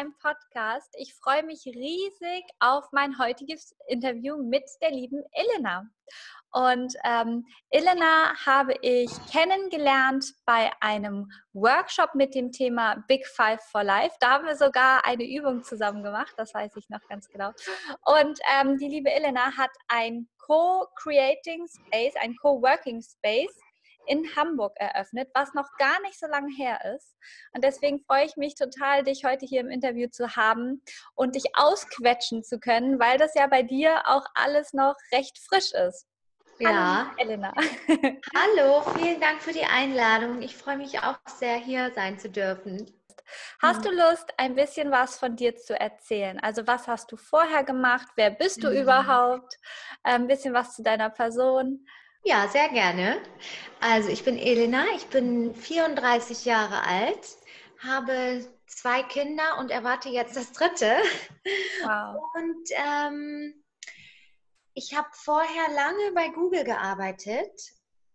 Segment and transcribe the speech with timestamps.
[0.00, 0.94] Meinem Podcast.
[0.96, 5.84] Ich freue mich riesig auf mein heutiges Interview mit der lieben Elena.
[6.52, 13.84] Und ähm, Elena habe ich kennengelernt bei einem Workshop mit dem Thema Big Five for
[13.84, 14.16] Life.
[14.20, 17.50] Da haben wir sogar eine Übung zusammen gemacht, das weiß ich noch ganz genau.
[18.04, 23.54] Und ähm, die liebe Elena hat ein Co-Creating Space, ein Co-Working Space
[24.10, 27.14] in Hamburg eröffnet, was noch gar nicht so lange her ist.
[27.54, 30.82] Und deswegen freue ich mich total, dich heute hier im Interview zu haben
[31.14, 35.72] und dich ausquetschen zu können, weil das ja bei dir auch alles noch recht frisch
[35.72, 36.06] ist.
[36.58, 37.06] Ja.
[37.06, 37.54] Hallo, Elena.
[38.34, 40.42] Hallo, vielen Dank für die Einladung.
[40.42, 42.92] Ich freue mich auch sehr, hier sein zu dürfen.
[43.62, 46.40] Hast du Lust, ein bisschen was von dir zu erzählen?
[46.40, 48.08] Also was hast du vorher gemacht?
[48.16, 48.82] Wer bist du mhm.
[48.82, 49.56] überhaupt?
[50.02, 51.86] Ein bisschen was zu deiner Person.
[52.22, 53.20] Ja, sehr gerne.
[53.80, 57.38] Also ich bin Elena, ich bin 34 Jahre alt,
[57.78, 60.96] habe zwei Kinder und erwarte jetzt das dritte.
[61.82, 62.22] Wow.
[62.34, 63.64] Und ähm,
[64.74, 67.50] ich habe vorher lange bei Google gearbeitet,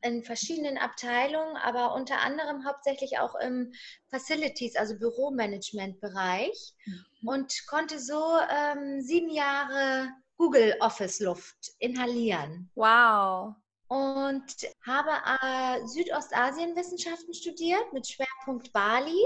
[0.02, 3.74] in verschiedenen Abteilungen, aber unter anderem hauptsächlich auch im
[4.12, 7.28] Facilities, also Büromanagement-Bereich mhm.
[7.28, 12.70] und konnte so ähm, sieben Jahre Google Office Luft inhalieren.
[12.76, 13.56] Wow
[13.88, 14.46] und
[14.86, 19.22] habe äh, Südostasienwissenschaften studiert mit Schwerpunkt Bali.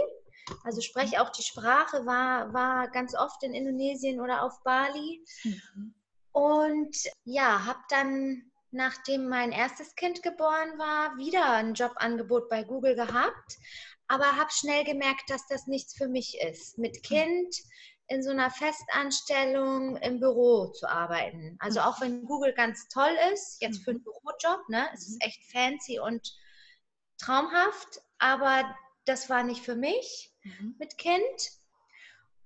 [0.64, 5.24] Also spreche auch die Sprache, war, war ganz oft in Indonesien oder auf Bali.
[5.44, 5.94] Mhm.
[6.32, 12.96] Und ja, habe dann, nachdem mein erstes Kind geboren war, wieder ein Jobangebot bei Google
[12.96, 13.58] gehabt,
[14.08, 16.78] aber habe schnell gemerkt, dass das nichts für mich ist.
[16.78, 17.56] Mit Kind
[18.10, 21.56] in so einer Festanstellung im Büro zu arbeiten.
[21.60, 24.04] Also auch wenn Google ganz toll ist, jetzt für einen mhm.
[24.04, 25.28] Bürojob, ne, es ist mhm.
[25.28, 26.36] echt fancy und
[27.20, 28.76] traumhaft, aber
[29.06, 30.76] das war nicht für mich mhm.
[30.80, 31.52] mit Kind.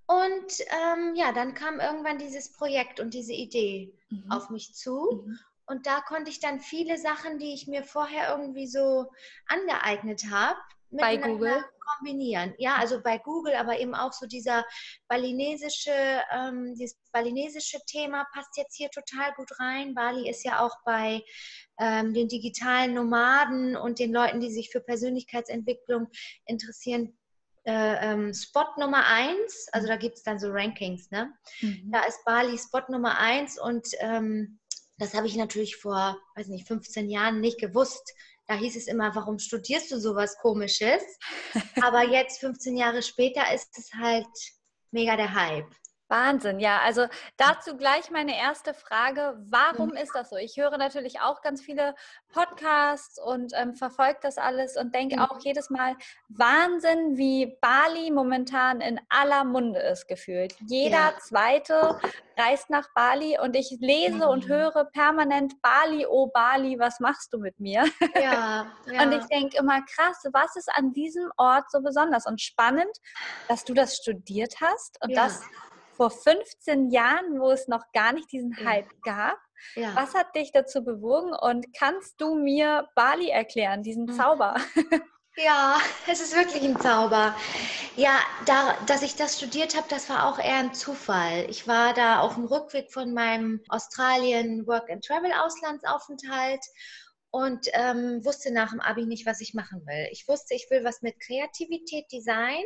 [0.06, 4.30] Und ähm, ja, dann kam irgendwann dieses Projekt und diese Idee mhm.
[4.30, 5.24] auf mich zu.
[5.26, 5.40] Mhm.
[5.66, 9.10] Und da konnte ich dann viele Sachen, die ich mir vorher irgendwie so
[9.48, 10.60] angeeignet habe,
[10.98, 11.64] bei Google
[11.98, 12.54] kombinieren.
[12.58, 14.66] Ja, also bei Google, aber eben auch so dieser
[15.08, 15.92] balinesische,
[16.32, 19.94] ähm, dieses balinesische Thema passt jetzt hier total gut rein.
[19.94, 21.22] Bali ist ja auch bei
[21.80, 26.08] ähm, den digitalen Nomaden und den Leuten, die sich für Persönlichkeitsentwicklung
[26.46, 27.18] interessieren,
[27.66, 29.68] äh, ähm, Spot Nummer eins.
[29.72, 31.12] Also da gibt es dann so Rankings.
[31.12, 31.34] Ne?
[31.62, 31.92] Mhm.
[31.92, 34.60] Da ist Bali Spot Nummer eins und ähm,
[35.00, 38.14] das habe ich natürlich vor, weiß nicht, 15 Jahren nicht gewusst
[38.48, 41.04] da hieß es immer, warum studierst du sowas Komisches?
[41.82, 44.28] Aber jetzt, 15 Jahre später, ist es halt
[44.92, 45.74] mega der Hype.
[46.10, 46.80] Wahnsinn, ja.
[46.84, 49.38] Also dazu gleich meine erste Frage.
[49.50, 49.98] Warum mhm.
[49.98, 50.36] ist das so?
[50.36, 51.96] Ich höre natürlich auch ganz viele
[52.32, 55.22] Podcasts und ähm, verfolge das alles und denke mhm.
[55.24, 55.96] auch jedes Mal,
[56.30, 60.56] Wahnsinn, wie Bali momentan in aller Munde ist gefühlt.
[60.68, 61.14] Jeder ja.
[61.20, 62.00] zweite
[62.38, 67.40] reist nach Bali und ich lese und höre permanent Bali, oh Bali, was machst du
[67.40, 67.86] mit mir?
[68.16, 69.04] Ja, ja.
[69.04, 72.96] Und ich denke immer, krass, was ist an diesem Ort so besonders und spannend,
[73.48, 75.24] dass du das studiert hast und ja.
[75.24, 75.42] das
[76.04, 79.38] vor 15 Jahren, wo es noch gar nicht diesen Hype gab.
[79.76, 79.96] Ja.
[79.96, 84.14] Was hat dich dazu bewogen und kannst du mir Bali erklären, diesen mhm.
[84.14, 84.56] Zauber?
[85.36, 87.36] Ja, es ist wirklich ein Zauber.
[87.96, 91.48] Ja, da, dass ich das studiert habe, das war auch eher ein Zufall.
[91.50, 96.64] Ich war da auf dem Rückweg von meinem Australien Work and Travel Auslandsaufenthalt
[97.32, 100.08] und ähm, wusste nach dem Abi nicht, was ich machen will.
[100.12, 102.64] Ich wusste, ich will was mit Kreativität, Design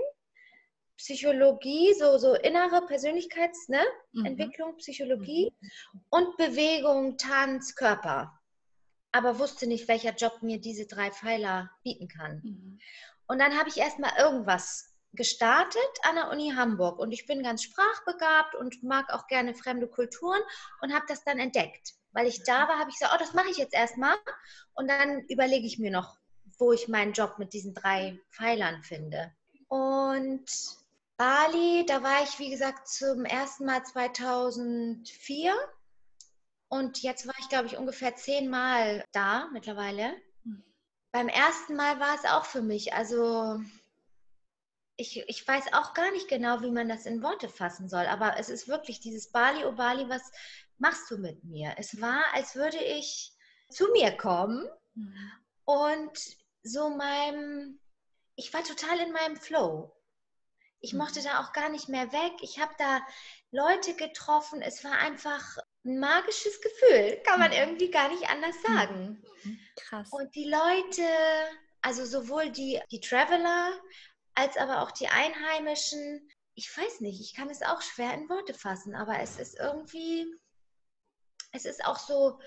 [0.97, 4.77] Psychologie, so, so innere Persönlichkeitsentwicklung, ne?
[4.77, 6.01] Psychologie mhm.
[6.09, 8.39] und Bewegung, Tanz, Körper.
[9.11, 12.41] Aber wusste nicht, welcher Job mir diese drei Pfeiler bieten kann.
[12.43, 12.79] Mhm.
[13.27, 17.63] Und dann habe ich erstmal irgendwas gestartet an der Uni Hamburg und ich bin ganz
[17.63, 20.41] sprachbegabt und mag auch gerne fremde Kulturen
[20.81, 21.93] und habe das dann entdeckt.
[22.11, 24.15] Weil ich da war, habe ich gesagt, oh, das mache ich jetzt erstmal
[24.73, 26.17] und dann überlege ich mir noch,
[26.57, 29.33] wo ich meinen Job mit diesen drei Pfeilern finde.
[29.67, 30.45] Und
[31.17, 35.53] Bali, da war ich, wie gesagt, zum ersten Mal 2004.
[36.69, 40.15] Und jetzt war ich, glaube ich, ungefähr zehnmal da mittlerweile.
[40.43, 40.63] Mhm.
[41.11, 43.59] Beim ersten Mal war es auch für mich, also
[44.95, 48.37] ich, ich weiß auch gar nicht genau, wie man das in Worte fassen soll, aber
[48.37, 50.31] es ist wirklich dieses Bali, oh Bali, was
[50.77, 51.73] machst du mit mir?
[51.77, 53.31] Es war, als würde ich
[53.69, 55.31] zu mir kommen mhm.
[55.65, 56.19] und
[56.63, 57.79] so meinem,
[58.35, 59.96] ich war total in meinem Flow.
[60.79, 60.99] Ich mhm.
[60.99, 62.33] mochte da auch gar nicht mehr weg.
[62.41, 63.01] Ich habe da
[63.51, 64.61] Leute getroffen.
[64.61, 67.57] Es war einfach ein magisches Gefühl, kann man mhm.
[67.57, 68.73] irgendwie gar nicht anders mhm.
[68.73, 69.23] sagen.
[69.75, 70.09] Krass.
[70.11, 71.07] Und die Leute,
[71.81, 73.71] also sowohl die, die Traveler
[74.35, 76.29] als aber auch die Einheimischen.
[76.53, 80.25] Ich weiß nicht, ich kann es auch schwer in Worte fassen, aber es ist irgendwie,
[81.51, 82.39] es ist auch so,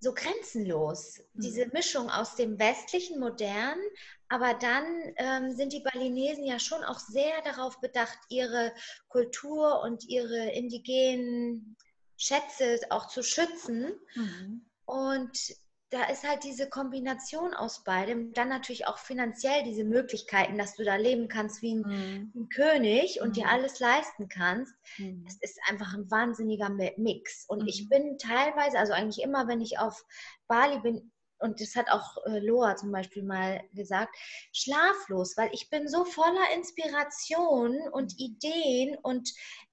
[0.00, 1.20] so grenzenlos.
[1.34, 1.40] Mhm.
[1.40, 3.78] Diese Mischung aus dem westlichen Modern,
[4.28, 4.84] aber dann
[5.16, 8.72] ähm, sind die Balinesen ja schon auch sehr darauf bedacht, ihre
[9.08, 11.76] Kultur und ihre indigenen
[12.16, 13.92] Schätze auch zu schützen.
[14.14, 14.66] Mhm.
[14.86, 15.54] Und
[15.90, 20.84] da ist halt diese Kombination aus beidem, dann natürlich auch finanziell diese Möglichkeiten, dass du
[20.84, 22.32] da leben kannst wie ein, mhm.
[22.34, 23.32] ein König und mhm.
[23.32, 24.72] dir alles leisten kannst.
[24.98, 25.24] Mhm.
[25.26, 27.44] Es ist einfach ein wahnsinniger Mix.
[27.48, 27.88] Und ich mhm.
[27.88, 30.04] bin teilweise, also eigentlich immer, wenn ich auf
[30.46, 34.14] Bali bin, und das hat auch äh, Loa zum Beispiel mal gesagt,
[34.52, 38.18] schlaflos, weil ich bin so voller Inspiration und mhm.
[38.18, 39.28] Ideen und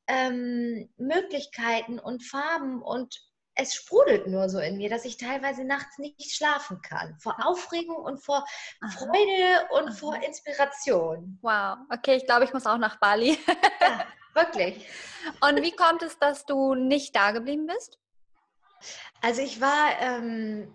[0.08, 3.27] ähm, Möglichkeiten und Farben und
[3.58, 7.18] es sprudelt nur so in mir, dass ich teilweise nachts nicht schlafen kann.
[7.20, 8.46] Vor Aufregung und vor.
[8.94, 11.40] Freude und vor Inspiration.
[11.42, 13.38] Wow, okay, ich glaube, ich muss auch nach Bali.
[13.82, 14.88] ja, wirklich.
[15.42, 18.00] Und wie kommt es, dass du nicht da geblieben bist?
[19.22, 20.74] Also ich war ähm,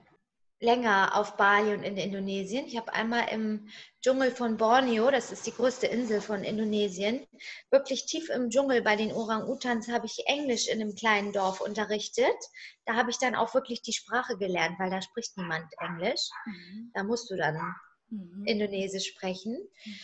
[0.62, 2.66] länger auf Bali und in Indonesien.
[2.66, 3.68] Ich habe einmal im
[4.00, 7.26] Dschungel von Borneo, das ist die größte Insel von Indonesien,
[7.70, 12.36] wirklich tief im Dschungel bei den Orang-Utans habe ich Englisch in einem kleinen Dorf unterrichtet.
[12.84, 16.30] Da habe ich dann auch wirklich die Sprache gelernt, weil da spricht niemand Englisch.
[16.46, 16.92] Mhm.
[16.94, 17.58] Da musst du dann
[18.10, 18.44] mhm.
[18.46, 19.54] Indonesisch sprechen.
[19.84, 19.94] Mhm.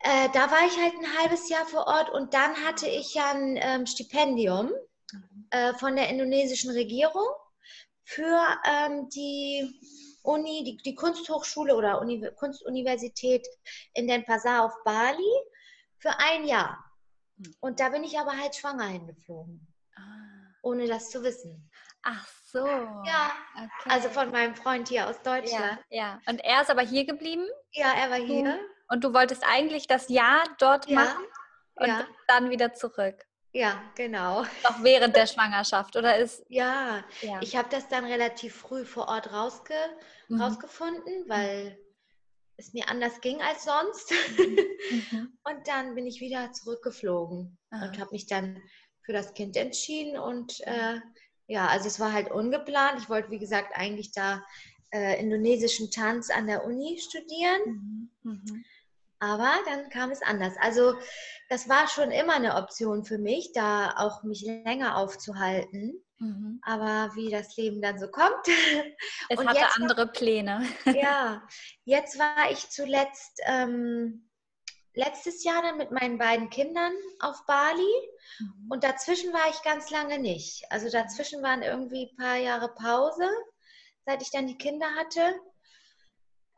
[0.00, 3.30] Äh, da war ich halt ein halbes Jahr vor Ort und dann hatte ich ja
[3.30, 4.72] ein ähm, Stipendium
[5.12, 5.46] mhm.
[5.50, 7.28] äh, von der indonesischen Regierung
[8.04, 9.80] für ähm, die
[10.22, 13.46] Uni, die, die Kunsthochschule oder Uni, Kunstuniversität
[13.94, 15.32] in Den Pasar auf Bali
[15.98, 16.84] für ein Jahr.
[17.36, 17.54] Hm.
[17.60, 19.66] Und da bin ich aber halt schwanger hingeflogen,
[19.96, 20.00] ah.
[20.62, 21.70] ohne das zu wissen.
[22.02, 22.66] Ach so.
[22.66, 23.88] Ja, okay.
[23.88, 25.78] also von meinem Freund hier aus Deutschland.
[25.88, 27.46] Ja, ja, und er ist aber hier geblieben?
[27.70, 28.58] Ja, er war hier.
[28.88, 30.96] Und du wolltest eigentlich das Jahr dort ja.
[30.96, 31.24] machen
[31.76, 32.06] und ja.
[32.26, 33.24] dann wieder zurück?
[33.52, 34.42] Ja, genau.
[34.64, 36.44] Auch während der Schwangerschaft, oder ist?
[36.48, 37.40] Ja, ja.
[37.42, 39.74] ich habe das dann relativ früh vor Ort rausge
[40.28, 40.40] mhm.
[40.40, 41.78] rausgefunden, weil
[42.56, 44.12] es mir anders ging als sonst.
[44.38, 44.58] Mhm.
[44.90, 45.38] mhm.
[45.44, 47.86] und dann bin ich wieder zurückgeflogen Aha.
[47.86, 48.62] und habe mich dann
[49.04, 50.18] für das Kind entschieden.
[50.18, 51.00] Und äh,
[51.46, 53.00] ja, also es war halt ungeplant.
[53.00, 54.42] Ich wollte, wie gesagt, eigentlich da
[54.92, 58.10] äh, indonesischen Tanz an der Uni studieren.
[58.22, 58.64] Mhm.
[59.22, 60.54] Aber dann kam es anders.
[60.60, 60.98] Also
[61.48, 66.04] das war schon immer eine Option für mich, da auch mich länger aufzuhalten.
[66.18, 66.60] Mhm.
[66.62, 68.46] Aber wie das Leben dann so kommt.
[69.28, 70.66] Es und hatte andere Pläne.
[70.86, 71.40] ja,
[71.84, 74.28] jetzt war ich zuletzt ähm,
[74.92, 77.94] letztes Jahr dann mit meinen beiden Kindern auf Bali
[78.40, 78.66] mhm.
[78.70, 80.64] und dazwischen war ich ganz lange nicht.
[80.70, 83.30] Also dazwischen waren irgendwie ein paar Jahre Pause,
[84.04, 85.32] seit ich dann die Kinder hatte.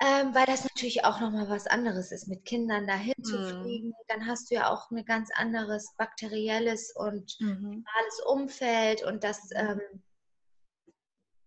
[0.01, 3.25] Ähm, weil das natürlich auch nochmal was anderes ist, mit Kindern dahin mhm.
[3.25, 3.93] zu fliegen.
[4.09, 7.85] Dann hast du ja auch ein ganz anderes bakterielles und mhm.
[8.27, 9.81] Umfeld und das mhm.
[9.81, 10.03] ähm,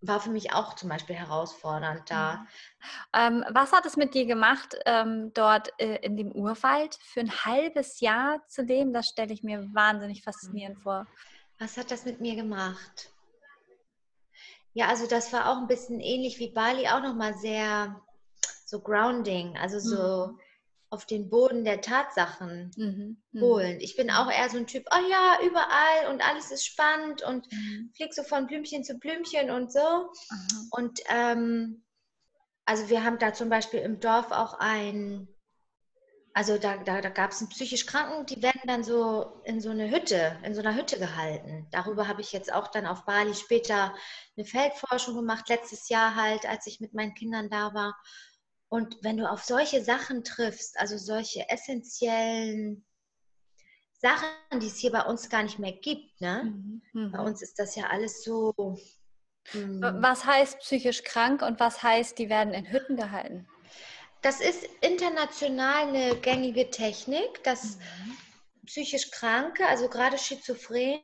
[0.02, 2.46] war für mich auch zum Beispiel herausfordernd da.
[3.14, 7.32] Ähm, was hat es mit dir gemacht, ähm, dort äh, in dem Urwald für ein
[7.46, 8.94] halbes Jahr zu leben?
[8.94, 11.08] Das stelle ich mir wahnsinnig faszinierend vor.
[11.60, 13.12] Was hat das mit mir gemacht?
[14.74, 18.00] Ja, also das war auch ein bisschen ähnlich wie Bali, auch nochmal sehr
[18.68, 20.40] so Grounding, also so mhm.
[20.90, 23.18] auf den Boden der Tatsachen mhm.
[23.32, 23.42] mhm.
[23.42, 23.78] holen.
[23.80, 27.50] Ich bin auch eher so ein Typ, oh ja, überall und alles ist spannend und
[27.52, 27.92] mhm.
[27.96, 30.12] flieg so von Blümchen zu Blümchen und so.
[30.72, 31.86] Und ähm,
[32.66, 35.30] also wir haben da zum Beispiel im Dorf auch ein,
[36.34, 39.70] also da, da, da gab es einen psychisch Kranken, die werden dann so in so
[39.70, 41.68] eine Hütte, in so einer Hütte gehalten.
[41.72, 43.96] Darüber habe ich jetzt auch dann auf Bali später
[44.36, 47.96] eine Feldforschung gemacht, letztes Jahr halt, als ich mit meinen Kindern da war.
[48.70, 52.86] Und wenn du auf solche Sachen triffst, also solche essentiellen
[53.94, 56.44] Sachen, die es hier bei uns gar nicht mehr gibt, ne?
[56.44, 56.82] Mhm.
[56.94, 57.12] mhm.
[57.12, 58.54] Bei uns ist das ja alles so.
[59.54, 60.02] Mh.
[60.02, 63.48] Was heißt psychisch krank und was heißt, die werden in Hütten gehalten?
[64.22, 68.18] Das ist international eine gängige Technik, dass mhm.
[68.68, 71.02] Psychisch Kranke, also gerade Schizophrene,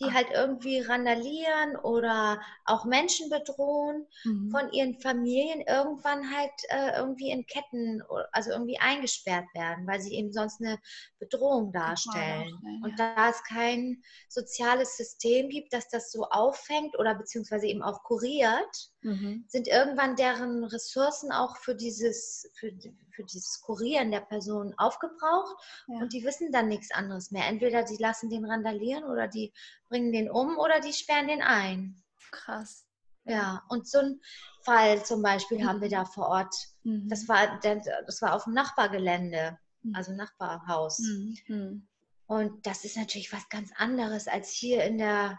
[0.00, 0.14] die ah.
[0.14, 4.50] halt irgendwie randalieren oder auch Menschen bedrohen, mhm.
[4.50, 8.02] von ihren Familien irgendwann halt äh, irgendwie in Ketten,
[8.32, 10.78] also irgendwie eingesperrt werden, weil sie eben sonst eine
[11.18, 12.58] Bedrohung darstellen.
[12.62, 17.82] Sein, Und da es kein soziales System gibt, das das so auffängt oder beziehungsweise eben
[17.82, 19.44] auch kuriert, mhm.
[19.48, 22.70] sind irgendwann deren Ressourcen auch für dieses, für,
[23.10, 25.56] für dieses Kurieren der Person aufgebraucht
[25.88, 25.98] ja.
[26.00, 27.46] und die wissen dann nichts anderes mehr.
[27.46, 29.52] Entweder die lassen den randalieren oder die
[29.88, 32.02] bringen den um oder die sperren den ein.
[32.30, 32.86] Krass.
[33.24, 34.20] Ja, und so ein
[34.62, 35.68] Fall zum Beispiel mhm.
[35.68, 36.54] haben wir da vor Ort.
[36.84, 37.08] Mhm.
[37.08, 39.94] Das, war, das war auf dem Nachbargelände, mhm.
[39.94, 40.98] also Nachbarhaus.
[41.00, 41.36] Mhm.
[41.48, 41.88] mhm.
[42.28, 45.38] Und das ist natürlich was ganz anderes als hier in der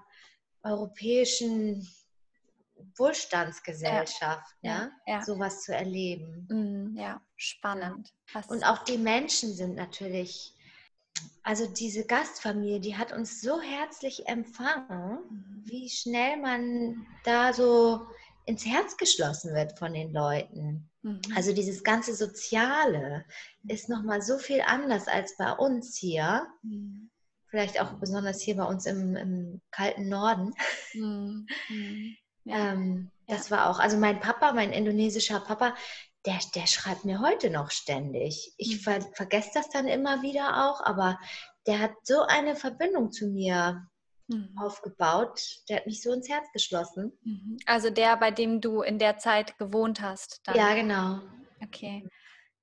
[0.63, 1.86] europäischen
[2.96, 4.91] Wohlstandsgesellschaft, ja, ne?
[5.06, 5.22] ja, ja.
[5.24, 6.48] sowas zu erleben.
[6.50, 8.13] Mhm, ja, spannend.
[8.48, 10.53] Und auch die Menschen sind natürlich,
[11.43, 15.63] also diese Gastfamilie, die hat uns so herzlich empfangen, mhm.
[15.65, 18.05] wie schnell man da so
[18.45, 20.89] ins Herz geschlossen wird von den Leuten.
[21.03, 21.21] Mhm.
[21.36, 23.25] Also dieses ganze Soziale
[23.67, 26.47] ist nochmal so viel anders als bei uns hier.
[26.63, 27.09] Mhm.
[27.50, 30.53] Vielleicht auch besonders hier bei uns im, im kalten Norden.
[30.93, 31.47] Mhm.
[31.69, 32.17] mhm.
[32.50, 32.71] Ja.
[32.71, 33.57] Ähm, das ja.
[33.57, 35.75] war auch, also mein Papa, mein indonesischer Papa,
[36.27, 38.53] der, der schreibt mir heute noch ständig.
[38.57, 38.79] Ich mhm.
[38.81, 41.17] ver vergesse das dann immer wieder auch, aber
[41.65, 43.88] der hat so eine Verbindung zu mir
[44.27, 44.55] mhm.
[44.62, 45.41] aufgebaut.
[45.69, 47.17] Der hat mich so ins Herz geschlossen.
[47.24, 47.57] Mhm.
[47.65, 50.41] Also der, bei dem du in der Zeit gewohnt hast.
[50.43, 50.55] Dann.
[50.55, 51.22] Ja, genau.
[51.63, 52.07] Okay.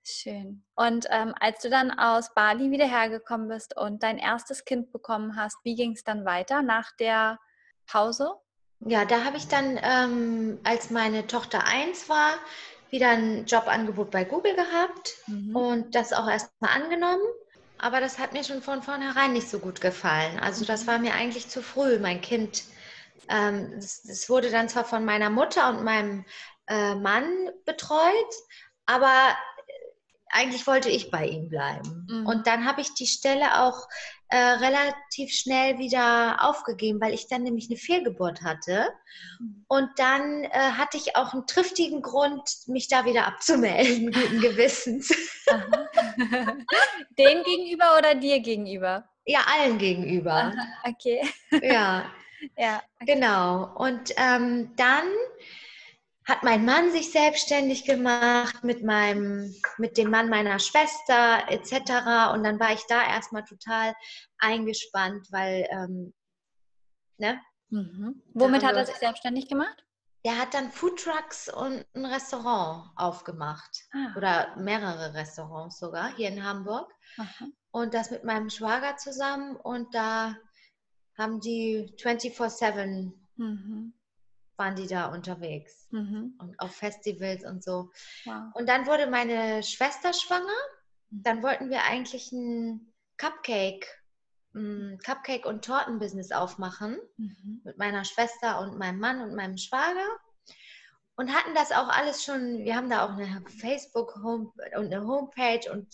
[0.06, 0.62] Schön.
[0.75, 5.37] Und ähm, als du dann aus Bali wieder hergekommen bist und dein erstes Kind bekommen
[5.37, 7.38] hast, wie ging es dann weiter nach der
[7.87, 8.35] Pause?
[8.80, 12.35] Ja, da habe ich dann, ähm, als meine Tochter eins war,
[12.91, 15.57] wieder ein Jobangebot bei Google gehabt mhm.
[15.57, 17.23] und das auch erstmal angenommen.
[17.79, 20.38] Aber das hat mir schon von vornherein nicht so gut gefallen.
[20.38, 20.87] Also das mhm.
[20.87, 21.99] war mir eigentlich zu früh.
[21.99, 22.64] Mein Kind,
[23.29, 26.25] ähm, das, das, wurde dann zwar von meiner Mutter und meinem
[26.67, 28.35] äh, Mann betreut,
[28.87, 29.37] aber
[30.31, 32.07] eigentlich wollte ich bei ihm bleiben.
[32.09, 32.26] Mhm.
[32.26, 33.87] Und dann habe ich die Stelle auch
[34.35, 38.88] äh, relativ schnell wieder aufgegeben, weil ich dann nämlich eine Fehlgeburt hatte.
[39.38, 39.64] Mhm.
[39.69, 45.09] Und dann äh, hatte ich auch einen triftigen Grund, mich da wieder abzumelden, guten Gewissens.
[47.17, 49.09] Dem gegenüber oder dir gegenüber?
[49.25, 50.53] Ja, allen gegenüber.
[50.53, 51.21] Aha, okay.
[51.62, 52.05] Ja.
[52.59, 52.83] ja.
[53.00, 53.14] Okay.
[53.14, 53.73] Genau.
[53.76, 55.07] Und ähm, dann
[56.26, 62.33] hat mein Mann sich selbstständig gemacht mit meinem, mit dem Mann meiner Schwester etc.
[62.33, 63.95] Und dann war ich da erstmal total
[64.38, 66.14] eingespannt, weil, ähm,
[67.19, 67.40] ne?
[67.69, 68.23] Mhm.
[68.33, 69.85] Womit hat er sich selbstständig gemacht?
[70.25, 73.85] Der hat dann Foodtrucks und ein Restaurant aufgemacht.
[73.93, 74.16] Ah.
[74.16, 76.90] Oder mehrere Restaurants sogar hier in Hamburg.
[77.19, 77.47] Aha.
[77.71, 79.57] Und das mit meinem Schwager zusammen.
[79.57, 80.35] Und da
[81.19, 83.93] haben die 24-7 mhm
[84.56, 86.34] waren die da unterwegs mhm.
[86.38, 87.90] und auf Festivals und so.
[88.25, 88.54] Wow.
[88.54, 90.46] Und dann wurde meine Schwester schwanger.
[91.11, 91.23] Mhm.
[91.23, 93.87] Dann wollten wir eigentlich ein Cupcake,
[94.54, 97.62] ein Cupcake und Tortenbusiness aufmachen mhm.
[97.64, 100.06] mit meiner Schwester und meinem Mann und meinem Schwager.
[101.16, 105.06] Und hatten das auch alles schon, wir haben da auch eine Facebook -Home und eine
[105.06, 105.87] Homepage und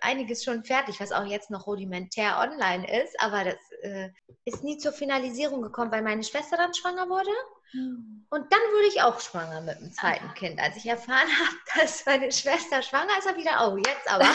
[0.00, 4.10] einiges schon fertig, was auch jetzt noch rudimentär online ist, aber das äh,
[4.44, 7.30] ist nie zur Finalisierung gekommen, weil meine Schwester dann schwanger wurde.
[7.72, 8.26] Mhm.
[8.30, 10.60] Und dann wurde ich auch schwanger mit dem zweiten Kind.
[10.60, 14.24] Als ich erfahren habe, dass meine Schwester schwanger ist, habe ich wieder, oh, jetzt aber.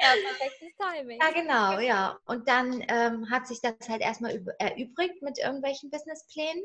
[0.00, 1.20] ja, perfektes Timing.
[1.20, 2.18] Ja, genau, ja.
[2.26, 6.62] Und dann ähm, hat sich das halt erstmal erübrigt mit irgendwelchen Businessplänen.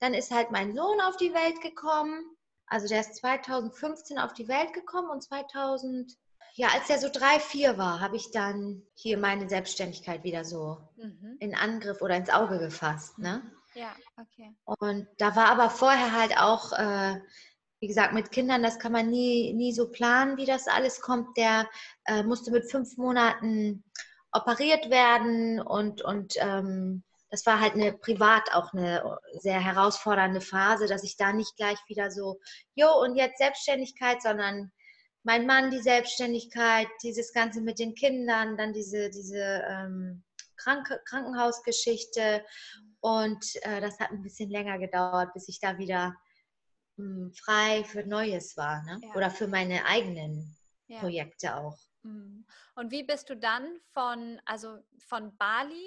[0.00, 2.36] Dann ist halt mein Sohn auf die Welt gekommen.
[2.66, 6.16] Also der ist 2015 auf die Welt gekommen und 2000,
[6.54, 10.78] ja, als er so drei, vier war, habe ich dann hier meine Selbstständigkeit wieder so
[10.96, 11.36] mhm.
[11.40, 13.18] in Angriff oder ins Auge gefasst.
[13.18, 13.42] Ne?
[13.74, 14.54] Ja, okay.
[14.64, 17.20] Und da war aber vorher halt auch, äh,
[17.80, 21.36] wie gesagt, mit Kindern, das kann man nie, nie so planen, wie das alles kommt.
[21.36, 21.68] Der
[22.06, 23.84] äh, musste mit fünf Monaten
[24.32, 30.86] operiert werden und, und ähm, das war halt eine privat auch eine sehr herausfordernde Phase,
[30.86, 32.38] dass ich da nicht gleich wieder so,
[32.74, 34.70] jo, und jetzt Selbstständigkeit, sondern
[35.24, 40.22] mein Mann die Selbstständigkeit, dieses Ganze mit den Kindern, dann diese, diese ähm,
[40.56, 42.44] Kranke, Krankenhausgeschichte
[43.04, 46.16] und äh, das hat ein bisschen länger gedauert, bis ich da wieder
[46.96, 48.82] mh, hm, frei für Neues war.
[48.84, 48.98] Ne?
[49.02, 49.14] Ja.
[49.14, 50.56] Oder für meine eigenen
[50.86, 51.00] ja.
[51.00, 51.76] Projekte auch.
[52.02, 52.46] Mhm.
[52.74, 55.86] Und wie bist du dann von, also von Bali,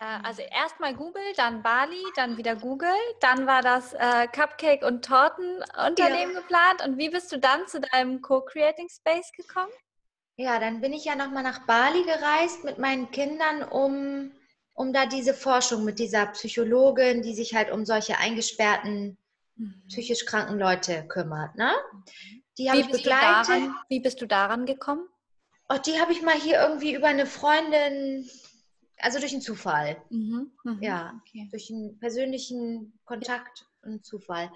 [0.00, 0.48] äh, also mhm.
[0.50, 2.88] erstmal Google, dann Bali, dann wieder Google,
[3.20, 6.40] dann war das äh, Cupcake- und Tortenunternehmen ja.
[6.40, 6.82] geplant.
[6.86, 9.72] Und wie bist du dann zu deinem Co-Creating Space gekommen?
[10.36, 14.32] Ja, dann bin ich ja nochmal nach Bali gereist mit meinen Kindern, um,
[14.76, 19.16] um da diese Forschung mit dieser Psychologin, die sich halt um solche eingesperrten,
[19.56, 19.82] mhm.
[19.88, 21.56] psychisch kranken Leute kümmert.
[21.56, 21.72] Ne?
[22.58, 23.48] Die habe ich begleitet.
[23.48, 25.08] Daran, wie bist du daran gekommen?
[25.70, 28.28] Oh, die habe ich mal hier irgendwie über eine Freundin,
[28.98, 29.96] also durch einen Zufall.
[30.10, 31.48] Mhm, mh, ja, okay.
[31.50, 34.52] durch einen persönlichen Kontakt und Zufall.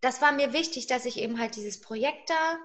[0.00, 2.58] Das war mir wichtig, dass ich eben halt dieses Projekt da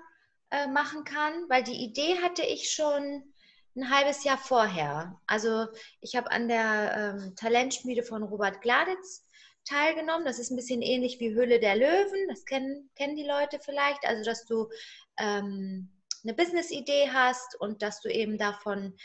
[0.50, 3.34] äh, machen kann, weil die Idee hatte ich schon
[3.75, 5.20] ein halbes Jahr vorher.
[5.27, 5.67] Also
[6.01, 9.25] ich habe an der ähm, Talentschmiede von Robert Gladitz
[9.65, 10.25] teilgenommen.
[10.25, 12.27] Das ist ein bisschen ähnlich wie Höhle der Löwen.
[12.29, 14.05] Das kennen, kennen die Leute vielleicht.
[14.05, 14.70] Also dass du
[15.17, 15.91] ähm,
[16.24, 18.96] eine Business-Idee hast und dass du eben davon,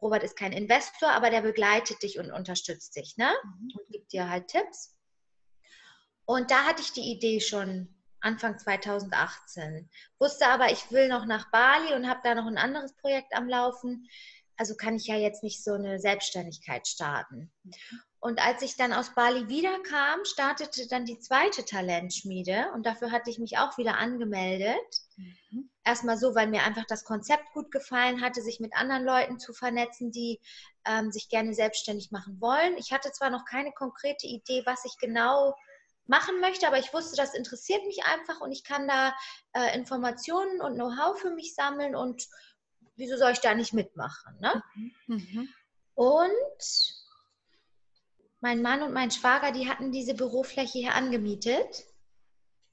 [0.00, 3.32] Robert ist kein Investor, aber der begleitet dich und unterstützt dich ne?
[3.44, 3.72] Mhm.
[3.78, 4.96] und gibt dir halt Tipps.
[6.24, 7.91] Und da hatte ich die Idee schon
[8.22, 9.88] Anfang 2018.
[10.18, 13.48] Wusste aber, ich will noch nach Bali und habe da noch ein anderes Projekt am
[13.48, 14.08] Laufen.
[14.56, 17.50] Also kann ich ja jetzt nicht so eine Selbstständigkeit starten.
[18.20, 23.30] Und als ich dann aus Bali wiederkam, startete dann die zweite Talentschmiede und dafür hatte
[23.30, 24.76] ich mich auch wieder angemeldet.
[25.16, 25.68] Mhm.
[25.82, 29.52] Erstmal so, weil mir einfach das Konzept gut gefallen hatte, sich mit anderen Leuten zu
[29.52, 30.38] vernetzen, die
[30.84, 32.76] ähm, sich gerne selbstständig machen wollen.
[32.78, 35.56] Ich hatte zwar noch keine konkrete Idee, was ich genau
[36.06, 39.14] machen möchte, aber ich wusste, das interessiert mich einfach und ich kann da
[39.52, 42.26] äh, Informationen und Know-how für mich sammeln und
[42.96, 44.38] wieso soll ich da nicht mitmachen?
[44.40, 44.62] Ne?
[44.74, 44.92] Mhm.
[45.06, 45.48] Mhm.
[45.94, 46.94] Und
[48.40, 51.86] mein Mann und mein Schwager, die hatten diese Bürofläche hier angemietet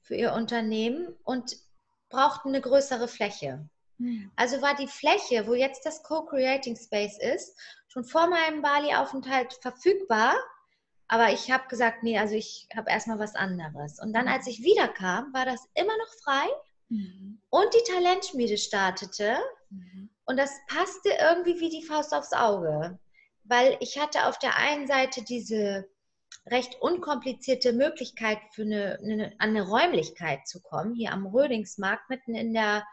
[0.02, 1.56] für ihr Unternehmen und
[2.08, 3.68] brauchten eine größere Fläche.
[3.98, 4.32] Mhm.
[4.34, 7.56] Also war die Fläche, wo jetzt das Co-Creating Space ist,
[7.86, 10.34] schon vor meinem Bali-Aufenthalt verfügbar
[11.12, 13.98] aber ich habe gesagt, nee, also ich habe erstmal was anderes.
[13.98, 16.46] Und dann, als ich wiederkam, war das immer noch frei
[16.88, 17.42] mhm.
[17.50, 19.36] und die Talentschmiede startete.
[19.70, 20.10] Mhm.
[20.24, 23.00] Und das passte irgendwie wie die Faust aufs Auge,
[23.42, 25.90] weil ich hatte auf der einen Seite diese
[26.46, 32.36] recht unkomplizierte Möglichkeit, für eine, eine, an eine Räumlichkeit zu kommen, hier am Rödingsmarkt, mitten
[32.36, 32.86] in der.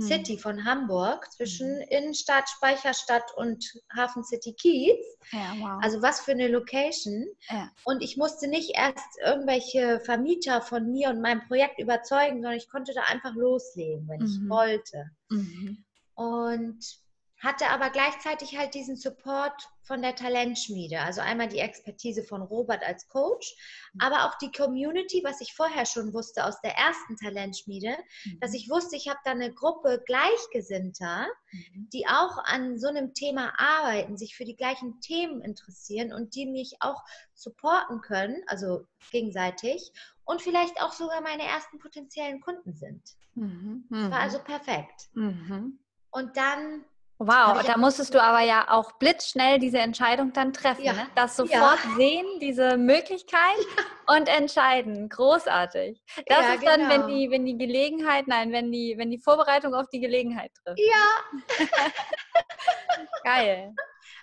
[0.00, 1.88] City von Hamburg zwischen hm.
[1.88, 3.64] Innenstadt, Speicherstadt und
[3.96, 4.98] Hafen City Kiez.
[5.30, 5.80] Ja, wow.
[5.82, 7.26] Also was für eine Location.
[7.48, 7.70] Ja.
[7.84, 12.68] Und ich musste nicht erst irgendwelche Vermieter von mir und meinem Projekt überzeugen, sondern ich
[12.68, 14.26] konnte da einfach loslegen, wenn mhm.
[14.26, 15.10] ich wollte.
[15.30, 15.84] Mhm.
[16.14, 17.03] Und
[17.44, 21.00] hatte aber gleichzeitig halt diesen Support von der Talentschmiede.
[21.00, 23.54] Also einmal die Expertise von Robert als Coach,
[23.92, 24.00] mhm.
[24.00, 28.40] aber auch die Community, was ich vorher schon wusste aus der ersten Talentschmiede, mhm.
[28.40, 31.90] dass ich wusste, ich habe da eine Gruppe Gleichgesinnter, mhm.
[31.92, 36.46] die auch an so einem Thema arbeiten, sich für die gleichen Themen interessieren und die
[36.46, 37.04] mich auch
[37.34, 39.92] supporten können, also gegenseitig
[40.24, 43.02] und vielleicht auch sogar meine ersten potenziellen Kunden sind.
[43.34, 43.84] Mhm.
[43.90, 44.14] Das war mhm.
[44.14, 45.10] also perfekt.
[45.12, 45.78] Mhm.
[46.10, 46.84] Und dann
[47.18, 50.84] Wow, da musstest du aber ja auch blitzschnell diese Entscheidung dann treffen.
[50.84, 50.94] Ja.
[50.94, 51.06] Ne?
[51.14, 51.96] Das sofort ja.
[51.96, 53.56] sehen, diese Möglichkeit
[54.08, 54.16] ja.
[54.16, 55.08] und entscheiden.
[55.08, 56.02] Großartig.
[56.26, 56.76] Das ist genau.
[56.76, 57.06] dann, wenn genau.
[57.06, 60.80] die, wenn die Gelegenheit, nein, wenn die, wenn die Vorbereitung auf die Gelegenheit trifft.
[60.80, 61.66] Ja.
[63.24, 63.74] Geil.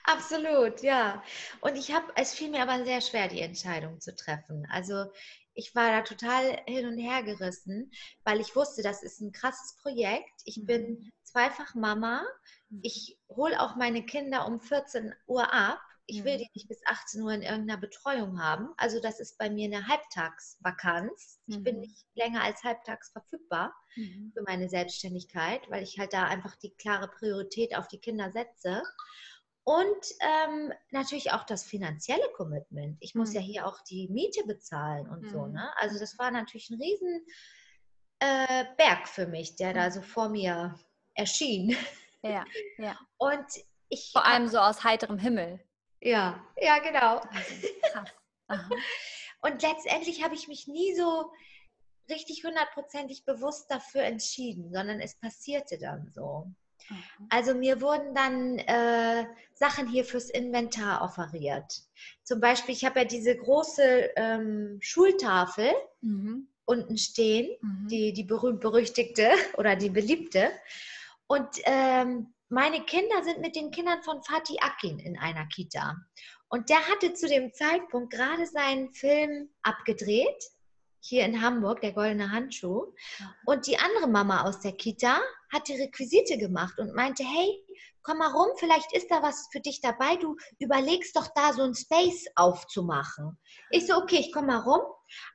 [0.04, 1.24] Absolut, ja.
[1.62, 4.68] Und ich habe, es fiel mir aber sehr schwer, die Entscheidung zu treffen.
[4.70, 5.06] Also
[5.54, 7.92] ich war da total hin und her gerissen,
[8.24, 10.42] weil ich wusste, das ist ein krasses Projekt.
[10.46, 11.12] Ich bin mhm.
[11.32, 12.24] Zweifach Mama
[12.82, 15.82] ich hole auch meine Kinder um 14 Uhr ab.
[16.08, 18.70] Ich will die nicht bis 18 Uhr in irgendeiner Betreuung haben.
[18.78, 21.40] Also das ist bei mir eine Halbtagsvakanz.
[21.48, 21.64] Ich mhm.
[21.64, 24.32] bin nicht länger als halbtags verfügbar mhm.
[24.36, 28.84] für meine Selbstständigkeit, weil ich halt da einfach die klare Priorität auf die Kinder setze.
[29.64, 32.98] Und ähm, natürlich auch das finanzielle Commitment.
[33.00, 33.36] Ich muss mhm.
[33.36, 35.46] ja hier auch die Miete bezahlen und so.
[35.46, 35.54] Mhm.
[35.54, 35.70] Ne?
[35.78, 37.26] Also das war natürlich ein riesen
[38.20, 39.92] äh, Berg für mich, der da mhm.
[39.94, 40.76] so vor mir
[41.14, 41.76] erschien.
[42.24, 42.46] Ja,
[42.78, 42.98] ja.
[43.18, 43.46] Und
[43.90, 44.12] ich.
[44.12, 45.60] Vor allem so aus heiterem Himmel.
[46.02, 47.18] Ja, ja, genau.
[47.18, 48.10] Also, krass.
[49.42, 51.32] Und letztendlich habe ich mich nie so
[52.10, 56.48] richtig hundertprozentig bewusst dafür entschieden, sondern es passierte dann so.
[57.30, 61.84] Also mir wurden dann äh, Sachen hier fürs Inventar offeriert.
[62.24, 65.72] Zum Beispiel, ich habe ja diese große ähm, Schultafel
[66.02, 66.48] mhm.
[66.66, 67.88] unten stehen, mhm.
[67.88, 70.52] die, die berühmt-berüchtigte oder die beliebte.
[71.32, 75.96] Und ähm, meine Kinder sind mit den Kindern von Fatih Akin in einer Kita.
[76.50, 80.44] Und der hatte zu dem Zeitpunkt gerade seinen Film abgedreht,
[81.00, 82.94] hier in Hamburg, der goldene Handschuh.
[83.46, 85.22] Und die andere Mama aus der Kita
[85.54, 87.64] hat die Requisite gemacht und meinte, hey,
[88.04, 90.18] komm mal rum, vielleicht ist da was für dich dabei.
[90.18, 93.40] Du überlegst doch da so ein Space aufzumachen.
[93.70, 94.82] Ich so, okay, ich komm mal rum.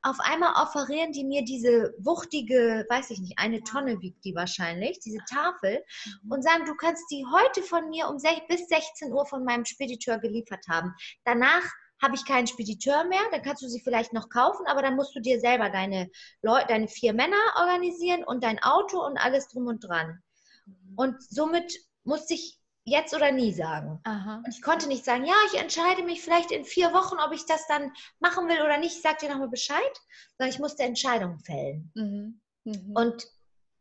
[0.03, 5.01] Auf einmal offerieren die mir diese wuchtige, weiß ich nicht, eine Tonne wiegt die wahrscheinlich,
[5.01, 5.83] diese Tafel
[6.23, 6.33] mhm.
[6.33, 8.17] und sagen, du kannst die heute von mir um
[8.49, 10.95] bis 16 Uhr von meinem Spediteur geliefert haben.
[11.25, 11.63] Danach
[12.03, 15.15] habe ich keinen Spediteur mehr, dann kannst du sie vielleicht noch kaufen, aber dann musst
[15.15, 16.11] du dir selber deine,
[16.43, 20.23] Leute, deine vier Männer organisieren und dein Auto und alles drum und dran.
[20.67, 20.95] Mhm.
[20.97, 21.73] Und somit
[22.05, 24.01] musste ich jetzt oder nie sagen.
[24.05, 24.37] Aha.
[24.37, 27.45] Und ich konnte nicht sagen, ja, ich entscheide mich vielleicht in vier Wochen, ob ich
[27.45, 28.97] das dann machen will oder nicht.
[28.97, 30.01] Ich sage dir nochmal Bescheid,
[30.39, 31.91] sondern ich musste Entscheidungen fällen.
[31.95, 32.41] Mhm.
[32.65, 32.93] Mhm.
[32.95, 33.27] Und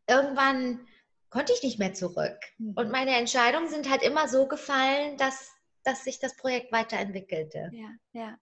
[0.08, 0.86] irgendwann
[1.30, 2.38] konnte ich nicht mehr zurück.
[2.58, 2.74] Mhm.
[2.74, 5.52] Und meine Entscheidungen sind halt immer so gefallen, dass,
[5.84, 7.70] dass sich das Projekt weiterentwickelte.
[7.72, 8.38] Ja, ja.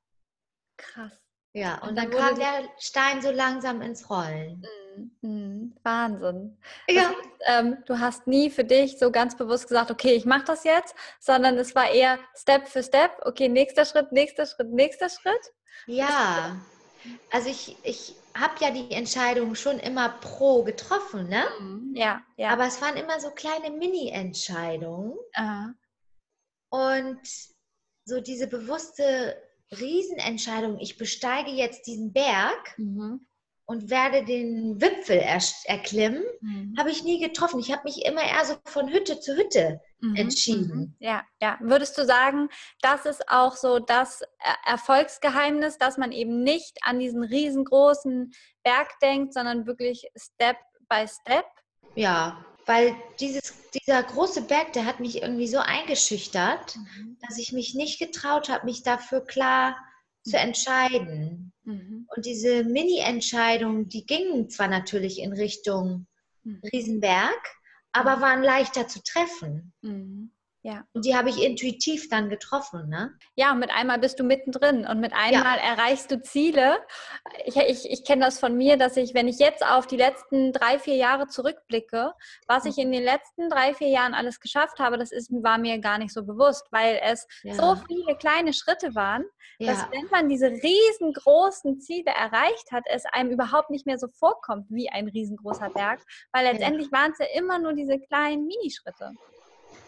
[0.78, 1.12] Krass.
[1.54, 4.66] Ja, und, und dann, dann kam der Stein so langsam ins Rollen.
[5.22, 5.76] Mhm.
[5.84, 6.58] Wahnsinn.
[6.88, 7.08] Ja.
[7.08, 10.64] Heißt, ähm, du hast nie für dich so ganz bewusst gesagt, okay, ich mache das
[10.64, 15.52] jetzt, sondern es war eher Step für Step, okay, nächster Schritt, nächster Schritt, nächster Schritt.
[15.86, 16.60] Ja,
[17.30, 21.44] also ich, ich habe ja die Entscheidung schon immer pro getroffen, ne?
[21.60, 21.92] Mhm.
[21.94, 22.48] Ja, ja.
[22.48, 25.14] Aber es waren immer so kleine Mini-Entscheidungen.
[26.70, 27.20] Und
[28.04, 29.36] so diese bewusste
[29.78, 32.78] Riesenentscheidung, ich besteige jetzt diesen Berg.
[32.78, 33.26] Mhm
[33.66, 36.74] und werde den Wipfel er erklimmen, mhm.
[36.78, 37.60] habe ich nie getroffen.
[37.60, 40.16] Ich habe mich immer eher so von Hütte zu Hütte mhm.
[40.16, 40.76] entschieden.
[40.76, 40.96] Mhm.
[40.98, 41.58] Ja, ja.
[41.60, 42.48] Würdest du sagen,
[42.82, 44.22] das ist auch so das
[44.66, 48.32] Erfolgsgeheimnis, dass man eben nicht an diesen riesengroßen
[48.64, 50.58] Berg denkt, sondern wirklich Step
[50.88, 51.46] by Step?
[51.94, 57.18] Ja, weil dieses, dieser große Berg, der hat mich irgendwie so eingeschüchtert, mhm.
[57.26, 59.76] dass ich mich nicht getraut habe, mich dafür klar
[60.22, 61.52] zu entscheiden.
[61.64, 62.08] Mhm.
[62.14, 66.06] Und diese Mini-Entscheidungen, die gingen zwar natürlich in Richtung
[66.42, 66.60] mhm.
[66.72, 67.40] Riesenberg,
[67.92, 68.20] aber mhm.
[68.20, 69.72] waren leichter zu treffen.
[70.64, 70.70] Mhm.
[70.70, 70.84] Ja.
[70.92, 73.12] Und die habe ich intuitiv dann getroffen, ne?
[73.36, 75.64] Ja, und mit einmal bist du mittendrin und mit einmal ja.
[75.64, 76.78] erreichst du Ziele.
[77.44, 80.52] Ich, ich, ich kenne das von mir, dass ich, wenn ich jetzt auf die letzten
[80.52, 82.12] drei, vier Jahre zurückblicke,
[82.48, 85.78] was ich in den letzten drei, vier Jahren alles geschafft habe, das ist, war mir
[85.78, 87.54] gar nicht so bewusst, weil es ja.
[87.54, 89.24] so viele kleine Schritte waren,
[89.58, 94.66] dass wenn man diese riesengroßen Ziele erreicht hat, es einem überhaupt nicht mehr so vorkommt
[94.70, 96.00] wie ein riesengroßer Berg,
[96.32, 99.12] weil letztendlich waren es ja immer nur diese kleinen Minischritte.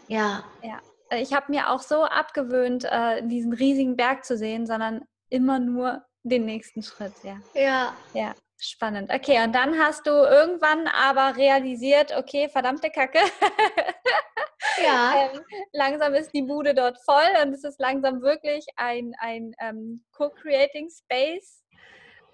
[0.09, 0.45] Ja.
[0.63, 0.81] Ja.
[1.13, 6.05] Ich habe mir auch so abgewöhnt, äh, diesen riesigen Berg zu sehen, sondern immer nur
[6.25, 7.39] den nächsten Schritt, ja.
[7.55, 7.97] Ja.
[8.13, 8.35] Ja.
[8.59, 9.13] Spannend.
[9.13, 13.19] Okay, und dann hast du irgendwann aber realisiert, okay, verdammte Kacke.
[14.83, 15.31] ja.
[15.35, 15.43] ähm,
[15.73, 20.89] langsam ist die Bude dort voll und es ist langsam wirklich ein, ein ähm, Co-Creating
[20.89, 21.65] Space.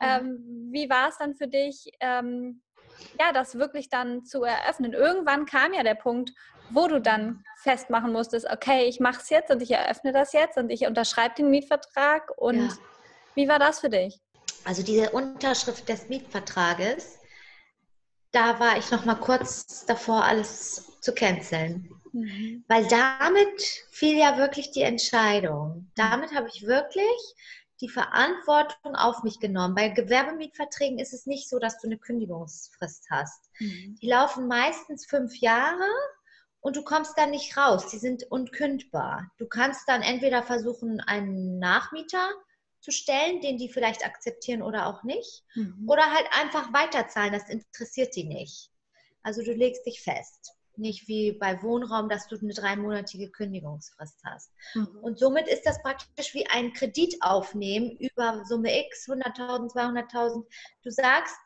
[0.00, 2.62] Ähm, wie war es dann für dich, ähm,
[3.18, 4.92] ja, das wirklich dann zu eröffnen?
[4.92, 6.32] Irgendwann kam ja der Punkt,
[6.72, 10.56] wo du dann festmachen musstest, okay, ich mache es jetzt und ich eröffne das jetzt
[10.56, 12.30] und ich unterschreibe den Mietvertrag.
[12.36, 12.78] Und ja.
[13.34, 14.20] wie war das für dich?
[14.64, 17.18] Also diese Unterschrift des Mietvertrages,
[18.32, 21.90] da war ich noch mal kurz davor, alles zu canceln.
[22.12, 22.64] Mhm.
[22.68, 25.90] Weil damit fiel ja wirklich die Entscheidung.
[25.96, 27.34] Damit habe ich wirklich
[27.80, 29.74] die Verantwortung auf mich genommen.
[29.74, 33.50] Bei Gewerbemietverträgen ist es nicht so, dass du eine Kündigungsfrist hast.
[33.58, 33.96] Mhm.
[34.00, 35.88] Die laufen meistens fünf Jahre
[36.62, 37.88] und du kommst dann nicht raus.
[37.88, 39.30] Die sind unkündbar.
[39.36, 42.30] Du kannst dann entweder versuchen, einen Nachmieter
[42.80, 45.84] zu stellen, den die vielleicht akzeptieren oder auch nicht, mhm.
[45.88, 47.32] oder halt einfach weiterzahlen.
[47.32, 48.70] Das interessiert die nicht.
[49.22, 50.54] Also du legst dich fest.
[50.76, 54.52] Nicht wie bei Wohnraum, dass du eine dreimonatige Kündigungsfrist hast.
[54.74, 54.98] Mhm.
[55.02, 60.44] Und somit ist das praktisch wie ein Kredit aufnehmen über Summe X, 100.000, 200.000.
[60.82, 61.36] Du sagst,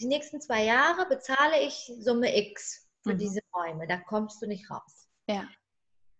[0.00, 3.18] die nächsten zwei Jahre bezahle ich Summe X für mhm.
[3.18, 3.86] diese Räume.
[3.86, 5.08] Da kommst du nicht raus.
[5.28, 5.48] Ja.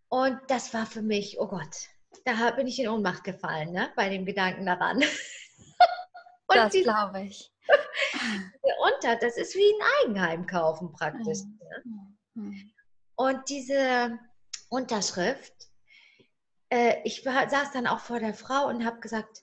[0.08, 1.88] Und das war für mich, oh Gott,
[2.24, 5.00] da bin ich in Ohnmacht gefallen, ne, bei dem Gedanken daran.
[6.48, 7.52] das glaube ich.
[8.94, 11.40] Unter, das ist wie ein Eigenheim kaufen praktisch.
[11.40, 11.58] Mhm.
[11.58, 12.16] Ne?
[12.34, 12.70] Mhm.
[13.16, 14.18] Und diese
[14.68, 15.54] Unterschrift,
[16.70, 19.42] äh, ich war, saß dann auch vor der Frau und habe gesagt,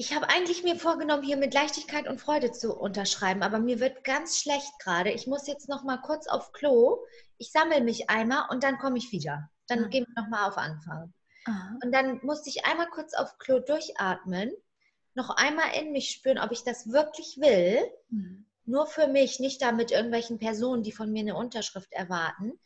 [0.00, 4.02] ich habe eigentlich mir vorgenommen, hier mit Leichtigkeit und Freude zu unterschreiben, aber mir wird
[4.02, 5.10] ganz schlecht gerade.
[5.10, 7.04] Ich muss jetzt noch mal kurz auf Klo.
[7.36, 9.50] Ich sammle mich einmal und dann komme ich wieder.
[9.68, 9.88] Dann ah.
[9.88, 11.12] gehen wir noch mal auf Anfang.
[11.44, 11.78] Aha.
[11.84, 14.50] Und dann musste ich einmal kurz auf Klo durchatmen,
[15.12, 17.82] noch einmal in mich spüren, ob ich das wirklich will.
[18.08, 18.46] Mhm.
[18.64, 22.58] Nur für mich, nicht da mit irgendwelchen Personen, die von mir eine Unterschrift erwarten.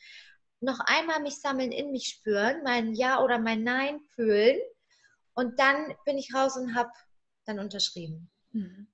[0.60, 4.56] Noch einmal mich sammeln, in mich spüren, mein Ja oder mein Nein fühlen.
[5.34, 6.92] Und dann bin ich raus und habe
[7.44, 8.30] dann unterschrieben.
[8.52, 8.86] Mhm.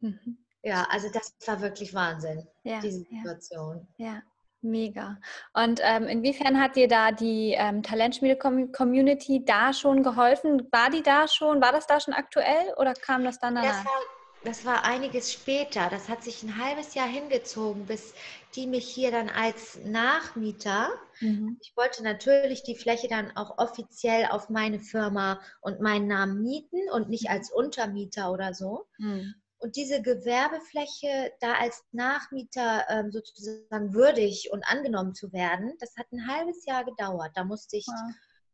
[0.00, 0.38] Mhm.
[0.62, 3.86] Ja, also das war wirklich Wahnsinn, ja, diese Situation.
[3.98, 4.06] Ja.
[4.06, 4.22] ja.
[4.62, 5.18] Mega.
[5.52, 10.66] Und ähm, inwiefern hat dir da die ähm, Talentschmiede-Community da schon geholfen?
[10.72, 13.76] War die da schon, war das da schon aktuell oder kam das dann danach?
[13.76, 14.00] Das war,
[14.46, 15.88] das war einiges später.
[15.90, 18.14] Das hat sich ein halbes Jahr hingezogen, bis
[18.54, 20.88] die mich hier dann als Nachmieter,
[21.20, 21.58] mhm.
[21.60, 26.88] ich wollte natürlich die Fläche dann auch offiziell auf meine Firma und meinen Namen mieten
[26.90, 28.86] und nicht als Untermieter oder so.
[28.98, 29.34] Mhm.
[29.58, 36.06] Und diese Gewerbefläche da als Nachmieter ähm, sozusagen würdig und angenommen zu werden, das hat
[36.12, 37.32] ein halbes Jahr gedauert.
[37.34, 38.10] Da musste ich ja.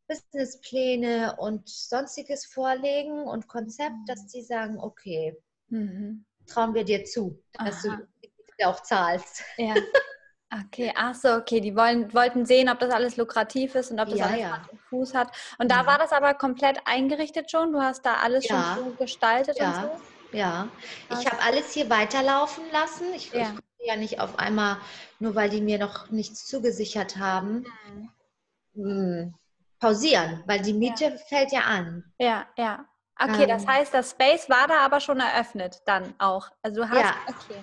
[0.09, 4.07] Businesspläne und sonstiges vorlegen und Konzept, mhm.
[4.07, 5.37] dass die sagen, okay,
[5.73, 6.25] mhm.
[6.47, 8.01] trauen wir dir zu, dass Aha.
[8.59, 9.43] du auch zahlst.
[9.57, 9.75] Ja.
[10.67, 11.61] Okay, ach so, okay.
[11.61, 14.63] Die wollen, wollten sehen, ob das alles lukrativ ist und ob das ja, alles ja.
[14.91, 15.35] Fuß hat.
[15.59, 15.87] Und da mhm.
[15.87, 17.73] war das aber komplett eingerichtet schon.
[17.73, 18.75] Du hast da alles ja.
[18.77, 20.37] schon so gestaltet und so.
[20.37, 20.69] Ja,
[21.11, 23.13] ich habe alles hier weiterlaufen lassen.
[23.15, 23.41] Ich, ja.
[23.41, 24.77] ich konnte ja nicht auf einmal,
[25.19, 27.65] nur weil die mir noch nichts zugesichert haben,
[28.75, 29.23] mhm.
[29.25, 29.33] mh,
[29.79, 31.17] pausieren, weil die Miete ja.
[31.17, 32.05] fällt ja an.
[32.19, 32.85] Ja, ja.
[33.23, 36.49] Okay, ähm, das heißt, das Space war da aber schon eröffnet dann auch.
[36.63, 37.15] Also du hast, ja.
[37.29, 37.61] okay.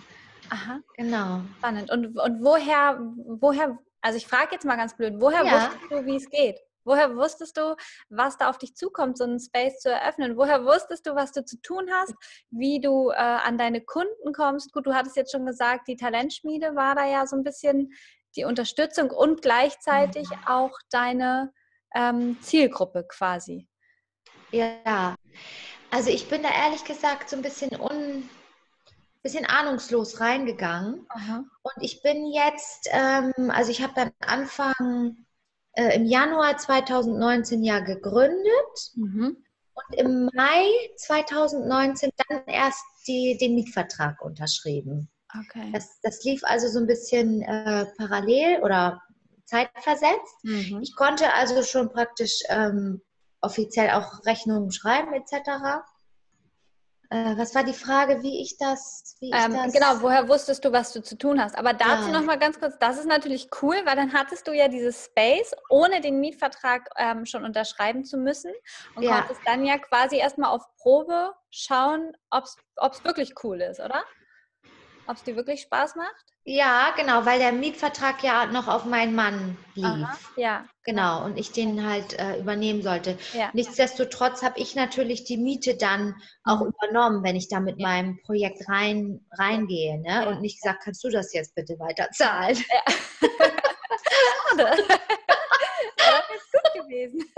[0.50, 0.80] Aha.
[0.96, 1.42] Genau.
[1.58, 1.92] Spannend.
[1.92, 3.00] Und, und woher,
[3.40, 5.54] woher, also ich frage jetzt mal ganz blöd, woher ja.
[5.54, 6.60] wusstest du, wie es geht?
[6.86, 7.76] Woher wusstest du,
[8.10, 10.38] was da auf dich zukommt, so einen Space zu eröffnen?
[10.38, 12.16] Woher wusstest du, was du zu tun hast,
[12.50, 14.72] wie du äh, an deine Kunden kommst?
[14.74, 17.94] Gut, du hattest jetzt schon gesagt, die Talentschmiede war da ja so ein bisschen
[18.36, 21.52] die Unterstützung und gleichzeitig auch deine
[21.94, 23.68] ähm, Zielgruppe quasi.
[24.52, 25.16] Ja,
[25.92, 28.30] also ich bin da ehrlich gesagt so ein bisschen un,
[29.24, 31.06] bisschen ahnungslos reingegangen.
[31.10, 31.44] Aha.
[31.62, 35.26] Und ich bin jetzt, ähm, also ich habe dann Anfang
[35.74, 39.38] äh, im Januar 2019 ja gegründet mhm.
[39.74, 40.66] und im Mai
[40.98, 45.10] 2019 dann erst die, den Mietvertrag unterschrieben.
[45.38, 45.70] Okay.
[45.74, 49.02] Das, das lief also so ein bisschen äh, parallel oder
[49.46, 50.44] zeitversetzt.
[50.44, 50.80] Mhm.
[50.82, 53.02] Ich konnte also schon praktisch ähm,
[53.42, 55.84] offiziell auch Rechnungen schreiben etc.
[57.12, 60.64] Äh, was war die Frage, wie ich das, wie ich ähm, das Genau, woher wusstest
[60.64, 61.58] du, was du zu tun hast?
[61.58, 62.12] Aber dazu ja.
[62.12, 65.56] noch mal ganz kurz, das ist natürlich cool, weil dann hattest du ja dieses Space,
[65.70, 68.52] ohne den Mietvertrag ähm, schon unterschreiben zu müssen
[68.96, 69.20] und ja.
[69.20, 74.04] konntest dann ja quasi erstmal auf Probe schauen, ob es wirklich cool ist, oder?
[75.08, 76.26] Ob es dir wirklich Spaß macht?
[76.52, 79.86] Ja, genau, weil der Mietvertrag ja noch auf meinen Mann lief.
[79.86, 80.66] Aha, ja.
[80.84, 83.20] Genau, und ich den halt äh, übernehmen sollte.
[83.34, 83.52] Ja.
[83.54, 86.72] Nichtsdestotrotz habe ich natürlich die Miete dann auch mhm.
[86.72, 87.88] übernommen, wenn ich da mit ja.
[87.88, 90.02] meinem Projekt rein, reingehe.
[90.02, 90.08] Ne?
[90.10, 90.28] Ja.
[90.28, 92.58] Und nicht gesagt, kannst du das jetzt bitte weiter zahlen?
[92.58, 92.94] Ja.
[94.50, 94.84] Schade.
[95.98, 97.32] das ist gut gewesen.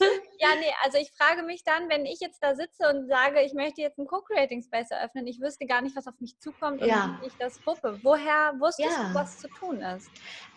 [0.40, 3.54] Ja, nee, also ich frage mich dann, wenn ich jetzt da sitze und sage, ich
[3.54, 6.88] möchte jetzt einen Co-Creating Space eröffnen, ich wüsste gar nicht, was auf mich zukommt und
[6.88, 7.18] ja.
[7.20, 7.98] wie ich das wuppe.
[8.02, 9.08] Woher wusstest ja.
[9.08, 10.08] du, was zu tun ist?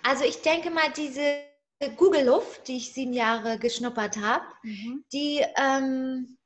[0.03, 1.43] Also ich denke mal, diese
[1.97, 5.03] Google-Luft, die ich sieben Jahre geschnuppert habe, mhm.
[5.11, 6.37] die ähm,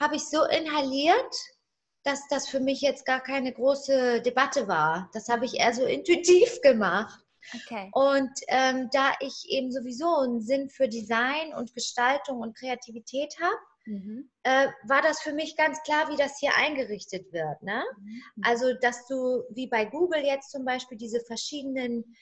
[0.00, 1.34] habe ich so inhaliert,
[2.04, 5.10] dass das für mich jetzt gar keine große Debatte war.
[5.12, 7.23] Das habe ich eher so intuitiv gemacht.
[7.52, 7.90] Okay.
[7.92, 13.58] Und ähm, da ich eben sowieso einen Sinn für Design und Gestaltung und Kreativität habe,
[13.86, 14.30] mhm.
[14.44, 17.62] äh, war das für mich ganz klar, wie das hier eingerichtet wird.
[17.62, 17.84] Ne?
[17.98, 18.22] Mhm.
[18.42, 22.16] Also, dass du wie bei Google jetzt zum Beispiel diese verschiedenen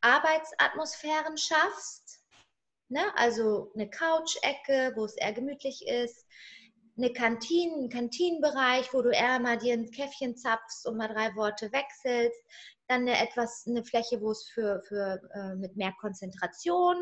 [0.00, 2.20] Arbeitsatmosphären schaffst.
[2.88, 3.02] Ne?
[3.16, 6.26] Also eine Couch-Ecke, wo es eher gemütlich ist,
[6.96, 11.34] eine Kantine, einen Kantinenbereich, wo du eher mal dir ein Käffchen zapfst und mal drei
[11.34, 12.40] Worte wechselst
[12.88, 16.96] dann eine etwas eine Fläche, wo es für, für äh, mit mehr Konzentration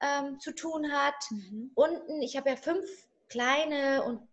[0.00, 1.14] ähm, zu tun hat.
[1.30, 1.70] Mhm.
[1.74, 2.84] Unten, ich habe ja fünf
[3.28, 4.26] kleine und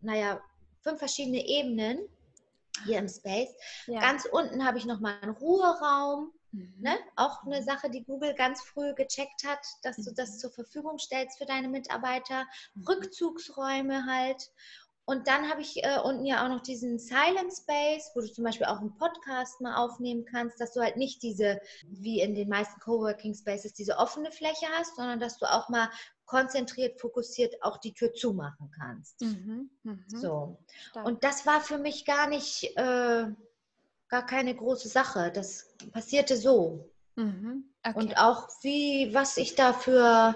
[0.00, 0.40] naja,
[0.82, 2.00] fünf verschiedene Ebenen
[2.84, 3.54] hier im Space.
[3.86, 4.00] Ja.
[4.00, 6.32] Ganz unten habe ich nochmal einen Ruheraum.
[6.52, 6.74] Mhm.
[6.78, 6.96] Ne?
[7.16, 10.38] Auch eine Sache, die Google ganz früh gecheckt hat, dass du das mhm.
[10.38, 12.46] zur Verfügung stellst für deine Mitarbeiter.
[12.74, 12.84] Mhm.
[12.86, 14.50] Rückzugsräume halt.
[15.08, 18.42] Und dann habe ich äh, unten ja auch noch diesen Silent Space, wo du zum
[18.42, 22.48] Beispiel auch einen Podcast mal aufnehmen kannst, dass du halt nicht diese, wie in den
[22.48, 25.88] meisten Coworking Spaces, diese offene Fläche hast, sondern dass du auch mal
[26.24, 29.20] konzentriert, fokussiert auch die Tür zumachen kannst.
[29.20, 29.98] Mhm, mh.
[30.08, 30.58] So.
[30.90, 31.06] Stark.
[31.06, 33.26] Und das war für mich gar nicht, äh,
[34.08, 35.30] gar keine große Sache.
[35.32, 36.90] Das passierte so.
[37.14, 37.96] Mhm, okay.
[37.96, 40.34] Und auch wie, was ich da für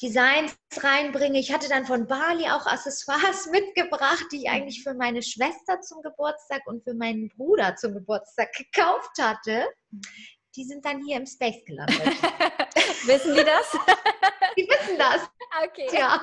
[0.00, 1.38] Designs reinbringe.
[1.38, 6.02] Ich hatte dann von Bali auch Accessoires mitgebracht, die ich eigentlich für meine Schwester zum
[6.02, 9.66] Geburtstag und für meinen Bruder zum Geburtstag gekauft hatte.
[10.54, 11.98] die sind dann hier im Space gelandet.
[13.06, 13.72] Wissen die das?
[14.56, 15.28] die wissen das.
[15.64, 15.88] Okay.
[15.92, 16.20] Ja.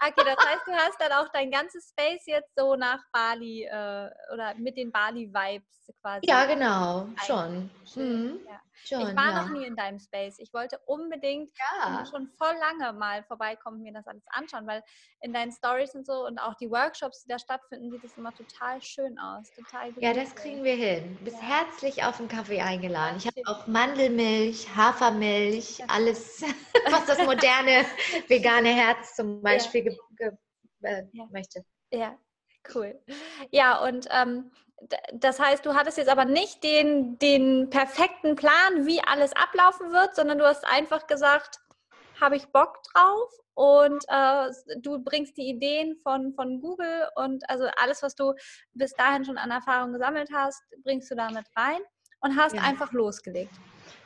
[0.00, 4.10] okay, das heißt, du hast dann auch dein ganzes Space jetzt so nach Bali äh,
[4.32, 6.26] oder mit den Bali-Vibes quasi.
[6.26, 7.70] Ja, genau, schon.
[7.94, 8.40] Mhm.
[8.46, 8.60] Ja.
[8.84, 9.42] Schon, ich war ja.
[9.42, 10.38] noch nie in deinem Space.
[10.38, 12.04] Ich wollte unbedingt ja.
[12.06, 14.82] schon voll lange mal vorbeikommen, mir das alles anschauen, weil
[15.20, 18.34] in deinen Stories und so und auch die Workshops, die da stattfinden, sieht es immer
[18.34, 19.50] total schön aus.
[19.52, 21.16] Total ja, das kriegen wir hin.
[21.18, 21.48] Du bist ja.
[21.48, 23.16] herzlich auf den Kaffee eingeladen.
[23.18, 26.42] Ich habe auch Mandelmilch, Hafermilch, alles,
[26.90, 27.84] was das moderne
[28.28, 30.32] vegane Herz zum Beispiel ge ge
[30.82, 31.64] äh, möchte.
[31.90, 32.18] Ja,
[32.74, 33.00] cool.
[33.50, 34.50] Ja, und ähm,
[35.12, 40.14] das heißt, du hattest jetzt aber nicht den, den perfekten Plan, wie alles ablaufen wird,
[40.14, 41.58] sondern du hast einfach gesagt,
[42.20, 47.68] habe ich Bock drauf und äh, du bringst die Ideen von, von Google und also
[47.76, 48.34] alles, was du
[48.74, 51.80] bis dahin schon an Erfahrung gesammelt hast, bringst du damit rein
[52.20, 52.62] und hast ja.
[52.62, 53.52] einfach losgelegt.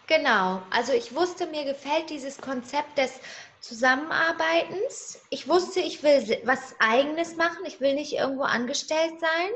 [0.07, 3.21] Genau, also ich wusste, mir gefällt dieses Konzept des
[3.61, 5.21] Zusammenarbeitens.
[5.31, 9.51] Ich wusste, ich will was eigenes machen, ich will nicht irgendwo angestellt sein.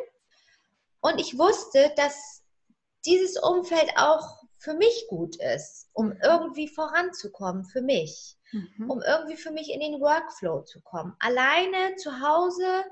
[1.04, 2.42] Und ich wusste, dass
[3.04, 8.90] dieses Umfeld auch für mich gut ist, um irgendwie voranzukommen, für mich, mhm.
[8.90, 11.14] um irgendwie für mich in den Workflow zu kommen.
[11.18, 12.84] Alleine zu Hause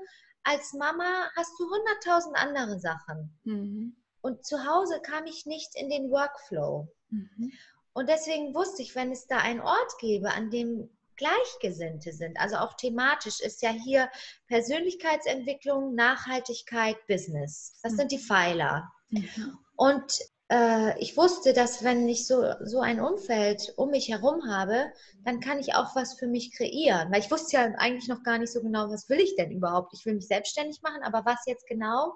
[0.43, 3.35] als Mama hast du hunderttausend andere Sachen.
[3.45, 3.95] Mhm.
[4.21, 6.87] Und zu Hause kam ich nicht in den Workflow.
[7.09, 7.51] Mhm.
[7.93, 12.37] Und deswegen wusste ich, wenn es da einen Ort gäbe, an dem Gleichgesinnte sind.
[12.39, 14.09] Also auch thematisch ist ja hier
[14.47, 17.79] Persönlichkeitsentwicklung, Nachhaltigkeit, Business.
[17.81, 18.21] Das sind die mhm.
[18.21, 18.91] Pfeiler.
[19.09, 19.57] Mhm.
[19.75, 20.13] Und
[20.51, 24.91] äh, ich wusste, dass wenn ich so, so ein Umfeld um mich herum habe,
[25.23, 27.11] dann kann ich auch was für mich kreieren.
[27.11, 29.93] Weil ich wusste ja eigentlich noch gar nicht so genau, was will ich denn überhaupt.
[29.93, 32.13] Ich will mich selbstständig machen, aber was jetzt genau,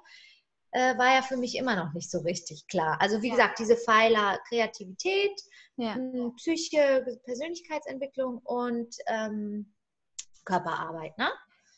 [0.71, 2.97] äh, war ja für mich immer noch nicht so richtig klar.
[2.99, 3.35] Also wie ja.
[3.35, 5.41] gesagt, diese Pfeiler Kreativität,
[5.77, 5.95] ja.
[6.37, 9.73] Psyche, Persönlichkeitsentwicklung und ähm,
[10.45, 11.29] Körperarbeit, ne?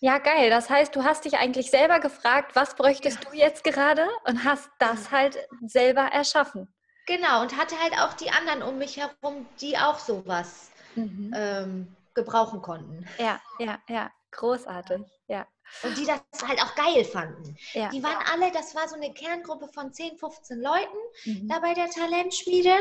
[0.01, 0.49] Ja, geil.
[0.49, 3.29] Das heißt, du hast dich eigentlich selber gefragt, was bräuchtest ja.
[3.29, 6.73] du jetzt gerade und hast das halt selber erschaffen.
[7.05, 11.33] Genau, und hatte halt auch die anderen um mich herum, die auch sowas mhm.
[11.35, 13.05] ähm, gebrauchen konnten.
[13.17, 14.11] Ja, ja, ja.
[14.31, 15.47] Großartig, ja.
[15.83, 17.55] Und die das halt auch geil fanden.
[17.73, 17.89] Ja.
[17.89, 21.47] Die waren alle, das war so eine Kerngruppe von 10, 15 Leuten mhm.
[21.47, 22.73] da bei der Talentschmiede.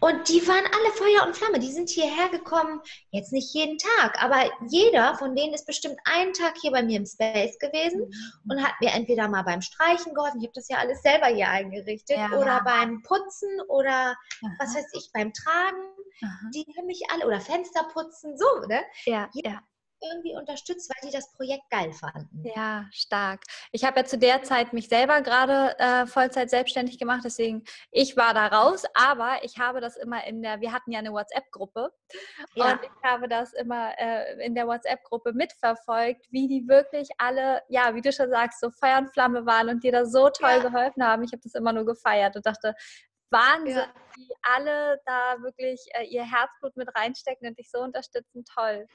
[0.00, 1.58] Und die waren alle Feuer und Flamme.
[1.58, 6.32] Die sind hierher gekommen, jetzt nicht jeden Tag, aber jeder von denen ist bestimmt einen
[6.32, 8.50] Tag hier bei mir im Space gewesen mhm.
[8.50, 11.48] und hat mir entweder mal beim Streichen geholfen, ich habe das ja alles selber hier
[11.48, 12.30] eingerichtet, ja.
[12.32, 14.56] oder beim Putzen oder Aha.
[14.58, 15.82] was weiß ich, beim Tragen.
[16.24, 16.50] Aha.
[16.54, 18.82] Die haben mich alle, oder Fenster putzen, so, ne?
[19.06, 19.62] Ja, ja
[20.02, 22.44] irgendwie unterstützt, weil die das Projekt geil fanden.
[22.54, 23.42] Ja, stark.
[23.70, 28.16] Ich habe ja zu der Zeit mich selber gerade äh, Vollzeit selbstständig gemacht, deswegen ich
[28.16, 31.92] war da raus, aber ich habe das immer in der, wir hatten ja eine WhatsApp-Gruppe
[32.54, 32.72] ja.
[32.72, 37.94] und ich habe das immer äh, in der WhatsApp-Gruppe mitverfolgt, wie die wirklich alle, ja,
[37.94, 40.62] wie du schon sagst, so Feuer und Flamme waren und dir da so toll ja.
[40.62, 41.22] geholfen haben.
[41.24, 42.74] Ich habe das immer nur gefeiert und dachte,
[43.30, 43.92] Wahnsinn, ja.
[44.14, 48.44] wie alle da wirklich äh, ihr Herzblut mit reinstecken und dich so unterstützen.
[48.44, 48.86] Toll.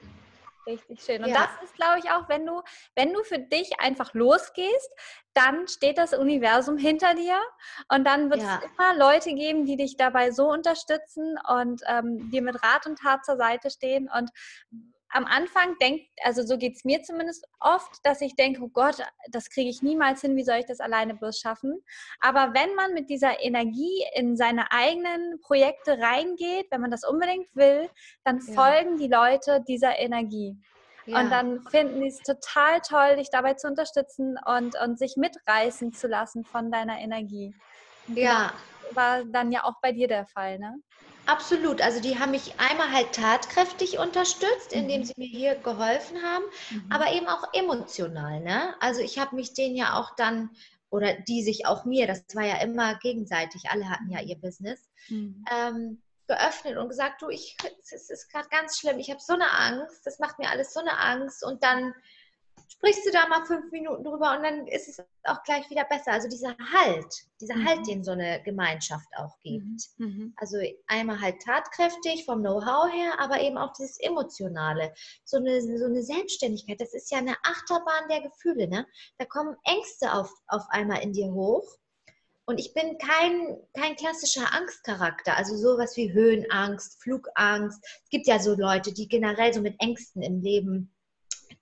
[0.66, 1.24] Richtig schön.
[1.24, 1.36] Und ja.
[1.36, 2.62] das ist, glaube ich, auch, wenn du,
[2.94, 4.90] wenn du für dich einfach losgehst,
[5.34, 7.40] dann steht das Universum hinter dir
[7.88, 8.58] und dann wird ja.
[8.58, 12.98] es immer Leute geben, die dich dabei so unterstützen und ähm, dir mit Rat und
[12.98, 14.10] Tat zur Seite stehen.
[14.14, 14.30] Und
[15.10, 18.96] am Anfang denkt, also so geht es mir zumindest oft, dass ich denke, oh Gott,
[19.30, 21.82] das kriege ich niemals hin, wie soll ich das alleine bloß schaffen?
[22.20, 27.48] Aber wenn man mit dieser Energie in seine eigenen Projekte reingeht, wenn man das unbedingt
[27.54, 27.88] will,
[28.24, 28.52] dann ja.
[28.54, 30.56] folgen die Leute dieser Energie.
[31.06, 31.20] Ja.
[31.20, 35.94] Und dann finden die es total toll, dich dabei zu unterstützen und, und sich mitreißen
[35.94, 37.54] zu lassen von deiner Energie.
[38.08, 38.52] Ja.
[38.92, 40.80] War dann ja auch bei dir der Fall, ne?
[41.28, 41.82] Absolut.
[41.82, 45.04] Also die haben mich einmal halt tatkräftig unterstützt, indem mhm.
[45.04, 46.86] sie mir hier geholfen haben, mhm.
[46.90, 48.40] aber eben auch emotional.
[48.40, 48.74] Ne?
[48.80, 50.48] Also ich habe mich denen ja auch dann,
[50.88, 54.88] oder die sich auch mir, das war ja immer gegenseitig, alle hatten ja ihr Business,
[55.10, 55.44] mhm.
[55.52, 57.58] ähm, geöffnet und gesagt, du, ich,
[57.92, 60.80] es ist gerade ganz schlimm, ich habe so eine Angst, das macht mir alles so
[60.80, 61.94] eine Angst und dann
[62.68, 66.12] sprichst du da mal fünf Minuten drüber und dann ist es auch gleich wieder besser.
[66.12, 67.66] Also dieser Halt, dieser mhm.
[67.66, 69.64] Halt, den so eine Gemeinschaft auch gibt.
[69.96, 70.06] Mhm.
[70.06, 70.32] mhm.
[70.36, 74.92] Also einmal halt tatkräftig vom Know-how her, aber eben auch dieses Emotionale.
[75.24, 78.68] So eine, so eine Selbstständigkeit, das ist ja eine Achterbahn der Gefühle.
[78.68, 78.86] Ne?
[79.18, 81.66] Da kommen Ängste auf, auf einmal in dir hoch.
[82.44, 87.78] Und ich bin kein, kein klassischer Angstcharakter, also sowas wie Höhenangst, Flugangst.
[88.04, 90.94] Es gibt ja so Leute, die generell so mit Ängsten im Leben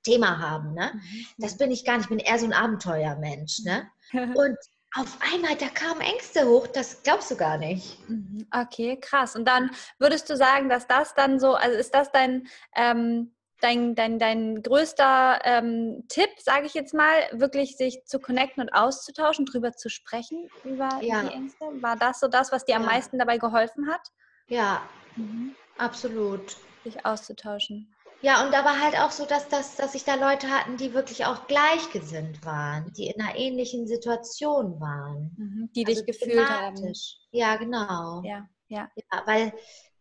[0.06, 0.72] Thema haben.
[0.74, 0.92] Ne?
[0.94, 1.26] Mhm.
[1.38, 3.64] Das bin ich gar nicht, ich bin eher so ein Abenteuermensch.
[3.64, 3.90] Ne?
[4.12, 4.56] Und
[4.94, 7.98] auf einmal, da kamen Ängste hoch, das glaubst du gar nicht.
[8.08, 9.36] Mhm, okay, krass.
[9.36, 13.94] Und dann würdest du sagen, dass das dann so, also ist das dein, ähm, dein,
[13.94, 19.44] dein, dein größter ähm, Tipp, sage ich jetzt mal, wirklich sich zu connecten und auszutauschen,
[19.44, 21.22] drüber zu sprechen über ja.
[21.24, 21.66] die Ängste?
[21.82, 22.78] War das so das, was dir ja.
[22.78, 24.12] am meisten dabei geholfen hat?
[24.46, 24.80] Ja,
[25.16, 25.54] mhm.
[25.76, 26.56] absolut.
[26.84, 27.92] Sich auszutauschen.
[28.22, 30.94] Ja, und da war halt auch so, dass, dass, dass ich da Leute hatten, die
[30.94, 35.34] wirklich auch gleichgesinnt waren, die in einer ähnlichen Situation waren.
[35.36, 36.92] Mhm, die also dich gefühlt haben.
[37.30, 38.22] Ja, genau.
[38.24, 38.90] Ja, ja.
[38.96, 39.52] ja weil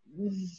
[0.06, 0.50] hm,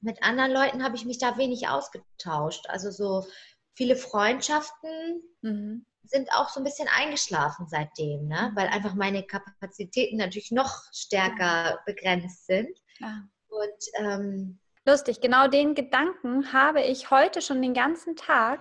[0.00, 2.66] mit anderen Leuten habe ich mich da wenig ausgetauscht.
[2.68, 3.26] Also so
[3.74, 5.86] viele Freundschaften mhm.
[6.04, 8.50] sind auch so ein bisschen eingeschlafen seitdem, ne?
[8.50, 8.56] Mhm.
[8.56, 12.76] weil einfach meine Kapazitäten natürlich noch stärker begrenzt sind.
[12.98, 13.22] Ja.
[13.48, 18.60] Und ähm, Lustig, genau den Gedanken habe ich heute schon den ganzen Tag.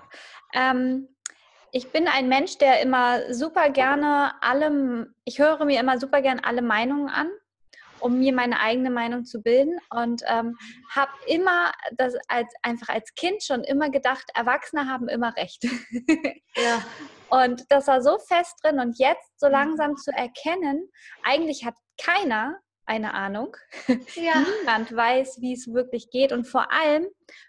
[0.54, 1.08] Ähm,
[1.72, 6.44] ich bin ein Mensch, der immer super gerne allem, ich höre mir immer super gerne
[6.44, 7.30] alle Meinungen an,
[8.00, 10.58] um mir meine eigene Meinung zu bilden und ähm,
[10.90, 15.64] habe immer das als einfach als Kind schon immer gedacht, Erwachsene haben immer Recht.
[16.56, 16.82] ja.
[17.32, 19.52] Und das war so fest drin und jetzt so mhm.
[19.52, 20.90] langsam zu erkennen,
[21.24, 22.58] eigentlich hat keiner
[22.90, 23.56] eine Ahnung.
[24.16, 24.44] Ja.
[24.60, 26.32] Niemand weiß, wie es wirklich geht.
[26.32, 27.08] Und vor allem,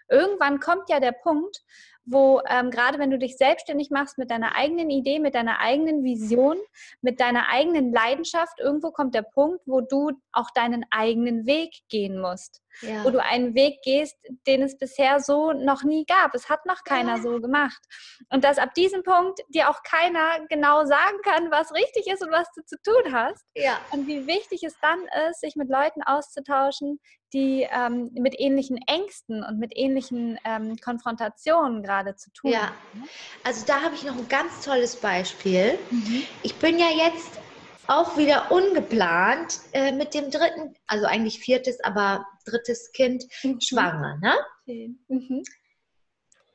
[0.09, 1.61] irgendwann kommt ja der Punkt,
[2.05, 6.03] wo ähm, gerade wenn du dich selbstständig machst mit deiner eigenen Idee, mit deiner eigenen
[6.03, 6.57] Vision,
[7.01, 12.19] mit deiner eigenen Leidenschaft, irgendwo kommt der Punkt, wo du auch deinen eigenen Weg gehen
[12.19, 12.61] musst.
[12.81, 13.03] Ja.
[13.03, 16.33] Wo du einen Weg gehst, den es bisher so noch nie gab.
[16.33, 17.21] Es hat noch keiner ja.
[17.21, 17.81] so gemacht.
[18.29, 22.31] Und dass ab diesem Punkt dir auch keiner genau sagen kann, was richtig ist und
[22.31, 23.45] was du zu tun hast.
[23.55, 23.79] Ja.
[23.91, 24.99] Und wie wichtig es dann
[25.29, 26.99] ist, sich mit Leuten auszutauschen,
[27.33, 32.67] die ähm, mit ähnlichen Ängsten und mit ähnlichen ähm, Konfrontationen gerade zu tun ja.
[32.67, 32.75] haben.
[32.95, 33.01] Ja,
[33.43, 35.77] also da habe ich noch ein ganz tolles Beispiel.
[35.89, 36.23] Mhm.
[36.43, 37.39] Ich bin ja jetzt
[37.87, 43.59] auch wieder ungeplant äh, mit dem dritten, also eigentlich viertes, aber drittes Kind mhm.
[43.59, 44.17] schwanger.
[44.21, 44.95] Ne?
[45.07, 45.43] Mhm.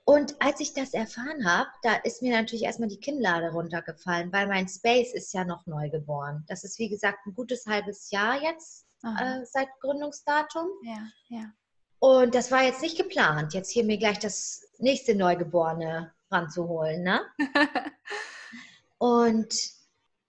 [0.04, 4.46] Und als ich das erfahren habe, da ist mir natürlich erstmal die Kinnlade runtergefallen, weil
[4.46, 6.44] mein Space ist ja noch neu geboren.
[6.46, 10.68] Das ist wie gesagt ein gutes halbes Jahr jetzt äh, seit Gründungsdatum.
[10.82, 11.52] Ja, ja.
[11.98, 17.02] Und das war jetzt nicht geplant, jetzt hier mir gleich das nächste Neugeborene ranzuholen.
[17.02, 17.20] Ne?
[18.98, 19.54] und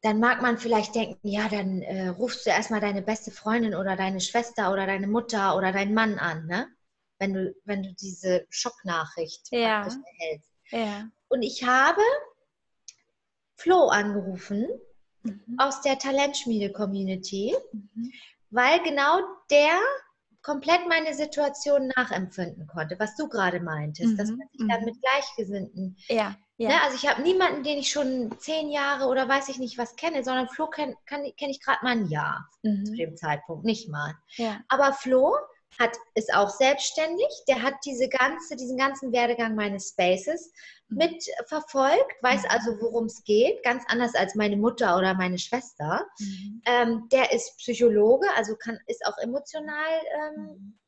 [0.01, 3.95] dann mag man vielleicht denken, ja, dann äh, rufst du erstmal deine beste Freundin oder
[3.95, 6.68] deine Schwester oder deine Mutter oder deinen Mann an, ne?
[7.20, 9.82] Wenn du, wenn du diese Schocknachricht ja.
[9.82, 10.51] erhältst.
[10.70, 11.09] Ja.
[11.30, 12.01] Und ich habe
[13.55, 14.68] Flo angerufen
[15.24, 15.55] mhm.
[15.57, 18.11] aus der Talentschmiede-Community, mhm
[18.50, 19.20] weil genau
[19.50, 19.80] der
[20.41, 24.18] komplett meine Situation nachempfinden konnte, was du gerade meintest, mhm.
[24.18, 24.86] dass man sich dann mhm.
[24.86, 25.98] mit Gleichgesinnten.
[26.08, 26.36] Ja.
[26.58, 26.70] ja.
[26.70, 29.95] Ne, also ich habe niemanden, den ich schon zehn Jahre oder weiß ich nicht was
[29.98, 32.86] kenne, sondern Flo kenne kenn ich gerade mal ein Jahr mhm.
[32.86, 34.16] zu dem Zeitpunkt, nicht mal.
[34.38, 34.62] Ja.
[34.70, 35.36] Aber Flo
[35.80, 40.51] hat, ist auch selbstständig, der hat diese ganze, diesen ganzen Werdegang meines Spaces
[40.88, 40.97] mhm.
[40.97, 42.49] mitverfolgt, weiß mhm.
[42.49, 46.07] also, worum es geht, ganz anders als meine Mutter oder meine Schwester.
[46.20, 46.61] Mhm.
[46.65, 50.80] Ähm, der ist Psychologe, also kann, ist auch emotional ähm, mhm.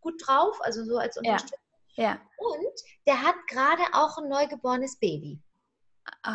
[0.00, 1.58] gut drauf, also so als Unterstützung.
[1.96, 2.04] Ja.
[2.04, 2.20] ja.
[2.38, 5.40] Und der hat gerade auch ein neugeborenes Baby.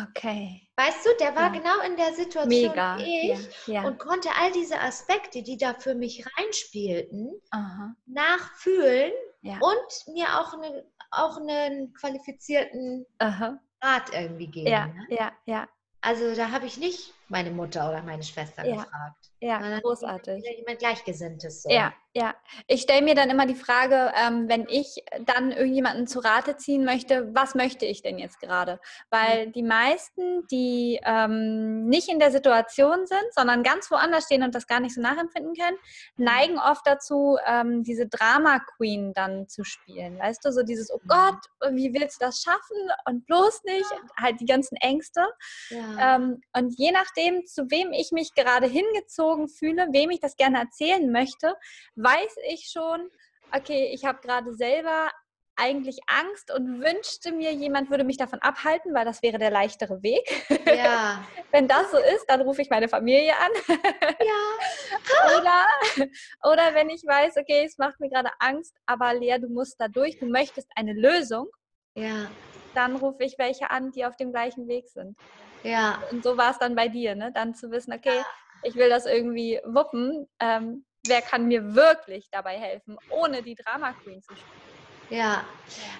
[0.08, 0.68] Okay.
[0.76, 1.60] Weißt du, der war ja.
[1.60, 2.98] genau in der Situation Mega.
[2.98, 3.82] wie ich ja.
[3.82, 3.88] Ja.
[3.88, 7.94] und konnte all diese Aspekte, die da für mich reinspielten, Aha.
[8.06, 9.12] nachfühlen
[9.42, 13.60] und mir auch, eine, auch einen qualifizierten Aha.
[13.82, 14.68] Rat irgendwie geben.
[14.68, 15.06] Ja, ne?
[15.10, 15.68] ja, ja.
[16.00, 19.30] Also da habe ich nicht meine Mutter oder meine Schwester gefragt.
[19.40, 20.44] Ja, großartig.
[20.58, 21.62] Jemand Gleichgesinntes.
[21.62, 21.70] So.
[21.70, 22.34] Ja, ja.
[22.68, 26.84] Ich stelle mir dann immer die Frage, ähm, wenn ich dann irgendjemanden zu Rate ziehen
[26.84, 28.78] möchte, was möchte ich denn jetzt gerade?
[29.10, 29.52] Weil mhm.
[29.52, 34.68] die meisten, die ähm, nicht in der Situation sind, sondern ganz woanders stehen und das
[34.68, 35.76] gar nicht so nachempfinden können,
[36.16, 36.24] mhm.
[36.24, 40.16] neigen oft dazu, ähm, diese Drama Queen dann zu spielen.
[40.16, 41.08] Weißt du, so dieses, oh mhm.
[41.08, 42.76] Gott, wie willst du das schaffen?
[43.06, 44.22] Und bloß nicht, ja.
[44.22, 45.26] halt die ganzen Ängste.
[45.70, 46.14] Ja.
[46.16, 50.60] Ähm, und je nachdem, zu wem ich mich gerade hingezogen fühle, wem ich das gerne
[50.60, 51.56] erzählen möchte,
[52.04, 53.10] weiß ich schon,
[53.52, 55.10] okay, ich habe gerade selber
[55.56, 60.02] eigentlich Angst und wünschte mir, jemand würde mich davon abhalten, weil das wäre der leichtere
[60.02, 60.28] Weg.
[60.66, 61.24] Ja.
[61.52, 63.76] Wenn das so ist, dann rufe ich meine Familie an.
[64.20, 65.38] Ja.
[65.38, 69.80] oder, oder wenn ich weiß, okay, es macht mir gerade Angst, aber Lea, du musst
[69.80, 71.46] da durch, du möchtest eine Lösung.
[71.94, 72.28] Ja.
[72.74, 75.16] Dann rufe ich welche an, die auf dem gleichen Weg sind.
[75.62, 76.02] Ja.
[76.10, 77.30] Und so war es dann bei dir, ne?
[77.32, 78.26] Dann zu wissen, okay, ja
[78.64, 80.26] ich will das irgendwie wuppen.
[80.40, 84.64] Ähm, wer kann mir wirklich dabei helfen, ohne die Drama Queen zu spielen?
[85.10, 85.44] Ja,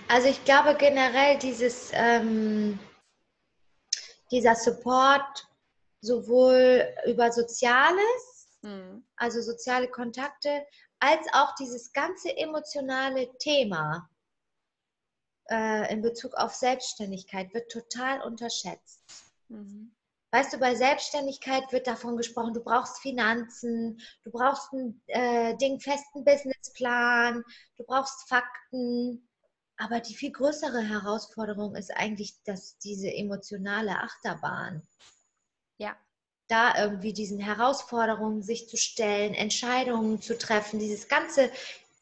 [0.09, 2.79] also ich glaube generell dieses, ähm,
[4.31, 5.47] dieser Support
[6.01, 9.05] sowohl über Soziales, mhm.
[9.17, 10.67] also soziale Kontakte,
[11.01, 14.09] als auch dieses ganze emotionale Thema
[15.51, 19.03] äh, in Bezug auf Selbstständigkeit wird total unterschätzt.
[19.49, 19.95] Mhm.
[20.35, 25.79] Weißt du, bei Selbstständigkeit wird davon gesprochen, du brauchst Finanzen, du brauchst einen äh, Ding,
[25.79, 27.45] festen Businessplan,
[27.77, 29.29] du brauchst Fakten.
[29.77, 34.83] Aber die viel größere Herausforderung ist eigentlich, dass diese emotionale Achterbahn.
[35.79, 35.95] Ja.
[36.49, 41.49] Da irgendwie diesen Herausforderungen sich zu stellen, Entscheidungen zu treffen, dieses ganze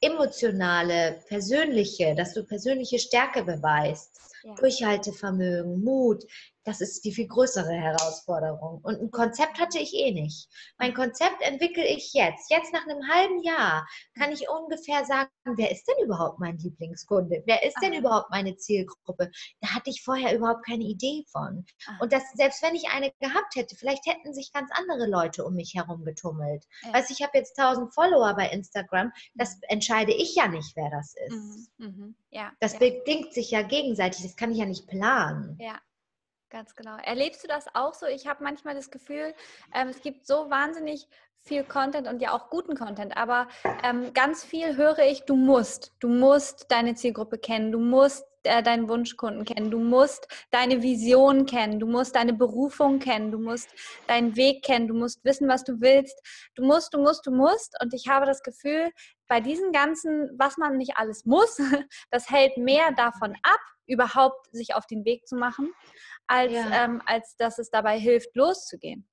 [0.01, 4.55] emotionale, persönliche, dass du persönliche Stärke beweist, ja.
[4.55, 6.24] Durchhaltevermögen, Mut,
[6.64, 8.80] das ist die viel größere Herausforderung.
[8.82, 10.48] Und ein Konzept hatte ich eh nicht.
[10.78, 12.50] Mein Konzept entwickle ich jetzt.
[12.50, 13.86] Jetzt nach einem halben Jahr
[14.18, 17.42] kann ich ungefähr sagen, wer ist denn überhaupt mein Lieblingskunde?
[17.46, 19.30] Wer ist denn überhaupt meine Zielgruppe?
[19.60, 21.64] Da hatte ich vorher überhaupt keine Idee von.
[22.00, 25.54] Und das, selbst wenn ich eine gehabt hätte, vielleicht hätten sich ganz andere Leute um
[25.54, 26.64] mich herum getummelt.
[26.82, 26.94] Ja.
[26.94, 29.12] Weißt ich habe jetzt 1000 Follower bei Instagram.
[29.34, 29.62] Das mhm.
[29.68, 31.70] entscheide ich ja nicht, wer das ist.
[31.78, 31.86] Mhm.
[31.86, 32.16] Mhm.
[32.30, 32.52] Ja.
[32.60, 32.78] Das ja.
[32.78, 34.22] bedingt sich ja gegenseitig.
[34.22, 35.56] Das kann ich ja nicht planen.
[35.60, 35.78] Ja.
[36.53, 36.98] Ganz genau.
[37.03, 38.05] Erlebst du das auch so?
[38.05, 39.32] Ich habe manchmal das Gefühl,
[39.74, 43.48] ähm, es gibt so wahnsinnig viel Content und ja auch guten Content, aber
[43.82, 48.62] ähm, ganz viel höre ich, du musst, du musst deine Zielgruppe kennen, du musst äh,
[48.62, 53.70] deinen Wunschkunden kennen, du musst deine Vision kennen, du musst deine Berufung kennen, du musst
[54.07, 56.20] deinen Weg kennen, du musst wissen, was du willst,
[56.55, 57.76] du musst, du musst, du musst.
[57.82, 58.90] Und ich habe das Gefühl,
[59.28, 61.59] bei diesen ganzen, was man nicht alles muss,
[62.11, 65.72] das hält mehr davon ab, überhaupt sich auf den Weg zu machen
[66.26, 66.84] als, ja.
[66.84, 69.09] ähm, als dass es dabei hilft, loszugehen.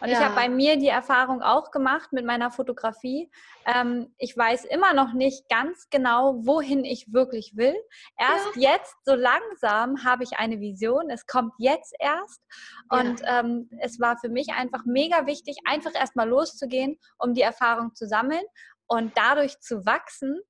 [0.00, 0.18] Und ja.
[0.18, 3.30] ich habe bei mir die Erfahrung auch gemacht mit meiner Fotografie.
[3.64, 7.74] Ähm, ich weiß immer noch nicht ganz genau, wohin ich wirklich will.
[8.18, 8.72] Erst ja.
[8.72, 11.08] jetzt, so langsam, habe ich eine Vision.
[11.08, 12.42] Es kommt jetzt erst.
[12.90, 13.40] Und ja.
[13.40, 18.06] ähm, es war für mich einfach mega wichtig, einfach erstmal loszugehen, um die Erfahrung zu
[18.06, 18.44] sammeln
[18.86, 20.40] und dadurch zu wachsen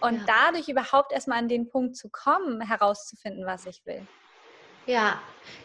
[0.00, 4.06] und dadurch überhaupt erstmal an den Punkt zu kommen, herauszufinden, was ich will.
[4.86, 5.20] Ja,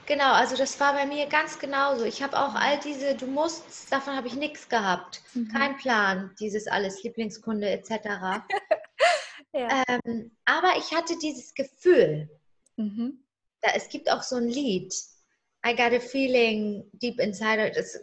[0.05, 0.33] genau.
[0.33, 2.05] Also das war bei mir ganz genauso.
[2.05, 5.21] Ich habe auch all diese, du musst, davon habe ich nichts gehabt.
[5.33, 5.47] Mhm.
[5.49, 7.89] Kein Plan, dieses alles, Lieblingskunde etc.
[9.53, 9.83] ja.
[9.87, 12.29] ähm, aber ich hatte dieses Gefühl.
[12.77, 13.23] Mhm.
[13.61, 14.93] Da, es gibt auch so ein Lied.
[15.65, 17.71] I got a feeling deep inside.
[17.75, 17.99] Das,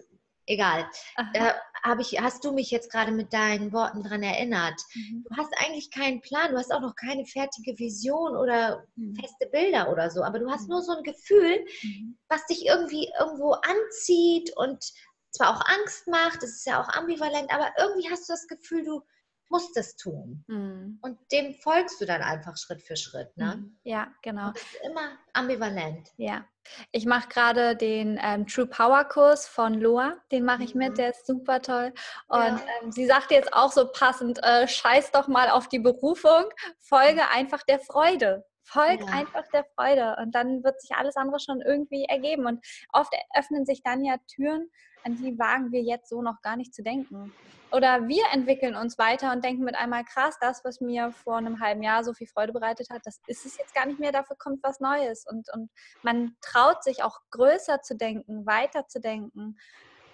[0.48, 0.88] egal.
[1.34, 4.80] Da habe ich, hast du mich jetzt gerade mit deinen Worten daran erinnert.
[4.94, 5.24] Mhm.
[5.28, 9.14] Du hast eigentlich keinen Plan, du hast auch noch keine fertige Vision oder mhm.
[9.16, 10.70] feste Bilder oder so, aber du hast mhm.
[10.70, 12.18] nur so ein Gefühl, mhm.
[12.28, 14.84] was dich irgendwie irgendwo anzieht und
[15.30, 18.84] zwar auch Angst macht, das ist ja auch ambivalent, aber irgendwie hast du das Gefühl,
[18.84, 19.02] du
[19.50, 20.44] musst es tun.
[20.46, 20.98] Mhm.
[21.02, 23.36] Und dem folgst du dann einfach Schritt für Schritt.
[23.36, 23.56] Ne?
[23.56, 23.78] Mhm.
[23.84, 24.48] Ja, genau.
[24.48, 26.10] Und ist immer ambivalent.
[26.16, 26.46] Ja.
[26.92, 30.16] Ich mache gerade den ähm, True Power Kurs von Loa.
[30.30, 30.94] Den mache ich mit, mhm.
[30.96, 31.92] der ist super toll.
[32.28, 32.60] Und ja.
[32.82, 36.44] ähm, sie sagt jetzt auch so passend: äh, Scheiß doch mal auf die Berufung,
[36.78, 37.28] folge mhm.
[37.32, 38.44] einfach der Freude.
[38.62, 39.06] Folg ja.
[39.06, 42.44] einfach der Freude und dann wird sich alles andere schon irgendwie ergeben.
[42.44, 44.68] Und oft öffnen sich dann ja Türen,
[45.04, 47.32] an die wagen wir jetzt so noch gar nicht zu denken.
[47.70, 51.60] Oder wir entwickeln uns weiter und denken mit einmal, krass, das, was mir vor einem
[51.60, 54.36] halben Jahr so viel Freude bereitet hat, das ist es jetzt gar nicht mehr, dafür
[54.36, 55.26] kommt was Neues.
[55.28, 55.70] Und, und
[56.02, 59.58] man traut sich auch größer zu denken, weiter zu denken.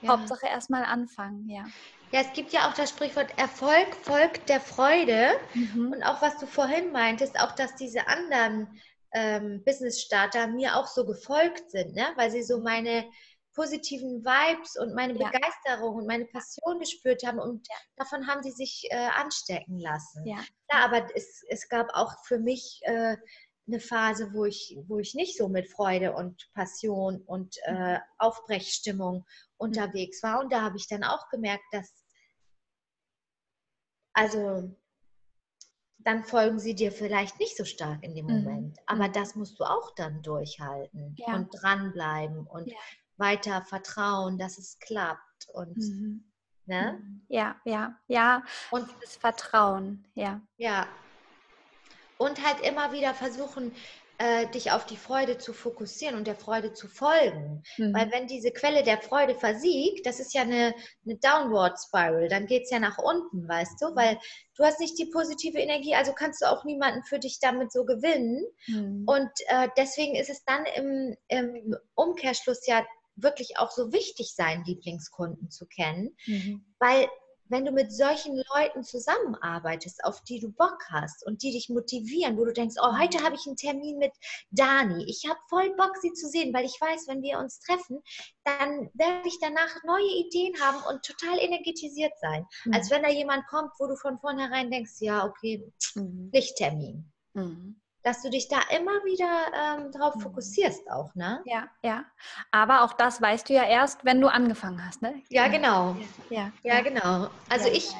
[0.00, 0.10] Ja.
[0.10, 1.64] Hauptsache erstmal anfangen, ja.
[2.10, 5.30] Ja, es gibt ja auch das Sprichwort Erfolg folgt der Freude.
[5.54, 5.92] Mhm.
[5.92, 8.68] Und auch was du vorhin meintest, auch dass diese anderen
[9.12, 12.06] ähm, Business-Starter mir auch so gefolgt sind, ne?
[12.16, 13.04] weil sie so meine
[13.54, 15.30] positiven Vibes und meine ja.
[15.30, 20.26] Begeisterung und meine Passion gespürt haben und davon haben sie sich äh, anstecken lassen.
[20.26, 20.38] Ja.
[20.70, 23.16] ja, aber es, es gab auch für mich äh,
[23.66, 28.00] eine Phase, wo ich, wo ich nicht so mit Freude und Passion und äh, mhm.
[28.18, 29.24] Aufbrechstimmung mhm.
[29.56, 30.40] unterwegs war.
[30.40, 32.04] Und da habe ich dann auch gemerkt, dass,
[34.12, 34.76] also,
[35.98, 38.44] dann folgen sie dir vielleicht nicht so stark in dem mhm.
[38.44, 38.78] Moment.
[38.86, 41.34] Aber das musst du auch dann durchhalten ja.
[41.34, 42.76] und dranbleiben und ja
[43.16, 46.24] weiter vertrauen, dass es klappt und mhm.
[46.66, 46.98] ne?
[47.00, 47.26] Mhm.
[47.28, 48.42] Ja, ja, ja.
[48.70, 50.40] Und das Vertrauen, ja.
[50.56, 50.86] Ja.
[52.18, 53.72] Und halt immer wieder versuchen,
[54.18, 57.62] äh, dich auf die Freude zu fokussieren und der Freude zu folgen.
[57.76, 57.94] Mhm.
[57.94, 62.46] Weil wenn diese Quelle der Freude versiegt, das ist ja eine, eine Downward Spiral, dann
[62.46, 63.96] geht es ja nach unten, weißt du?
[63.96, 64.18] Weil
[64.56, 67.84] du hast nicht die positive Energie, also kannst du auch niemanden für dich damit so
[67.84, 68.44] gewinnen.
[68.68, 69.04] Mhm.
[69.06, 72.84] Und äh, deswegen ist es dann im, im Umkehrschluss ja
[73.16, 76.16] wirklich auch so wichtig sein, Lieblingskunden zu kennen.
[76.26, 76.64] Mhm.
[76.78, 77.08] Weil
[77.48, 82.38] wenn du mit solchen Leuten zusammenarbeitest, auf die du Bock hast und die dich motivieren,
[82.38, 84.12] wo du denkst, oh, heute habe ich einen Termin mit
[84.50, 85.04] Dani.
[85.06, 88.02] Ich habe voll Bock, sie zu sehen, weil ich weiß, wenn wir uns treffen,
[88.44, 92.46] dann werde ich danach neue Ideen haben und total energetisiert sein.
[92.64, 92.74] Mhm.
[92.74, 96.30] Als wenn da jemand kommt, wo du von vornherein denkst, ja, okay, mhm.
[96.32, 97.12] Lichttermin.
[97.34, 100.20] Mhm dass du dich da immer wieder ähm, drauf mhm.
[100.20, 101.42] fokussierst auch, ne?
[101.46, 102.04] Ja, ja.
[102.50, 105.22] Aber auch das weißt du ja erst, wenn du angefangen hast, ne?
[105.30, 105.96] Ja, genau.
[106.28, 107.28] Ja, ja, ja genau.
[107.48, 107.90] Also ja, ich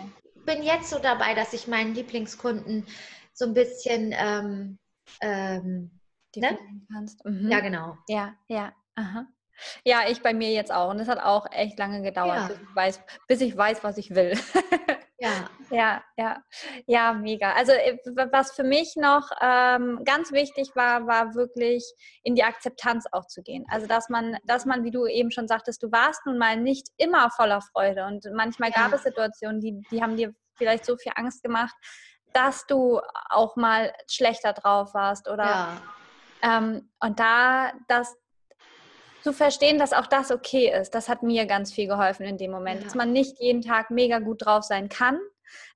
[0.45, 2.87] bin jetzt so dabei, dass ich meinen Lieblingskunden
[3.33, 4.79] so ein bisschen ähm,
[5.23, 5.91] ähm,
[6.37, 6.59] ne?
[6.93, 7.25] kannst.
[7.25, 7.51] Mhm.
[7.51, 7.97] Ja, genau.
[8.07, 8.73] Ja, ja.
[8.97, 9.27] Aha.
[9.85, 10.91] Ja, ich bei mir jetzt auch.
[10.91, 12.47] Und es hat auch echt lange gedauert, ja.
[12.49, 14.37] bis, ich weiß, bis ich weiß, was ich will.
[15.19, 15.49] Ja.
[15.71, 16.43] Ja, ja,
[16.87, 17.53] ja, mega.
[17.53, 17.99] Also äh,
[18.33, 21.85] was für mich noch ähm, ganz wichtig war, war wirklich
[22.23, 23.65] in die Akzeptanz auch zu gehen.
[23.71, 26.89] Also dass man, dass man, wie du eben schon sagtest, du warst nun mal nicht
[26.97, 28.83] immer voller Freude und manchmal ja.
[28.83, 31.75] gab es Situationen, die, die haben dir vielleicht so viel Angst gemacht,
[32.33, 33.01] dass du
[33.31, 35.83] auch mal schlechter drauf warst oder ja.
[36.43, 38.17] ähm, und da das
[39.25, 40.95] zu verstehen, dass auch das okay ist.
[40.95, 42.85] Das hat mir ganz viel geholfen in dem Moment, ja.
[42.85, 45.19] dass man nicht jeden Tag mega gut drauf sein kann.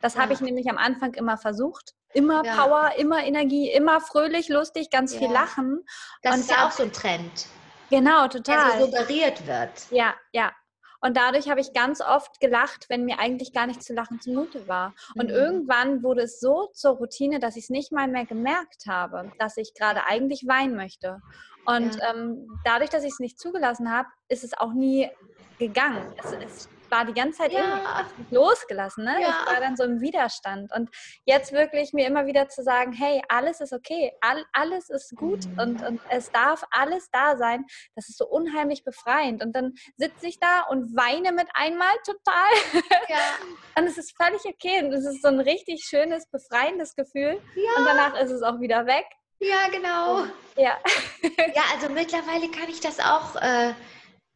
[0.02, 0.20] Das ja.
[0.20, 1.94] habe ich nämlich am Anfang immer versucht.
[2.12, 2.54] Immer ja.
[2.54, 5.82] Power, immer Energie, immer fröhlich, lustig, ganz viel Lachen.
[6.22, 7.46] Das Und ist ja auch so ein Trend.
[7.88, 8.70] Genau, total.
[8.70, 9.70] Der so suggeriert wird.
[9.90, 10.52] Ja, ja.
[11.00, 14.68] Und dadurch habe ich ganz oft gelacht, wenn mir eigentlich gar nicht zu lachen zumute
[14.68, 14.94] war.
[15.14, 15.36] Und mhm.
[15.36, 19.56] irgendwann wurde es so zur Routine, dass ich es nicht mal mehr gemerkt habe, dass
[19.56, 21.22] ich gerade eigentlich weinen möchte.
[21.68, 22.14] Und ja.
[22.14, 25.10] ähm, dadurch, dass ich es nicht zugelassen habe, ist es auch nie
[25.58, 26.02] gegangen.
[26.16, 28.06] Es, es war die ganze Zeit ja.
[28.30, 29.04] losgelassen.
[29.04, 29.20] Ne?
[29.20, 29.28] Ja.
[29.28, 30.72] Ich war dann so im Widerstand.
[30.74, 30.88] Und
[31.26, 35.44] jetzt wirklich mir immer wieder zu sagen, hey, alles ist okay, all, alles ist gut
[35.44, 35.58] mhm.
[35.58, 39.44] und, und es darf alles da sein, das ist so unheimlich befreiend.
[39.44, 42.82] Und dann sitze ich da und weine mit einmal total.
[43.08, 43.18] Ja.
[43.76, 44.82] und es ist völlig okay.
[44.86, 47.34] Und es ist so ein richtig schönes, befreiendes Gefühl.
[47.76, 49.04] Und danach ist es auch wieder weg.
[49.40, 50.24] Ja, genau.
[50.56, 50.78] Ja.
[51.54, 53.72] ja, also mittlerweile kann ich das auch äh,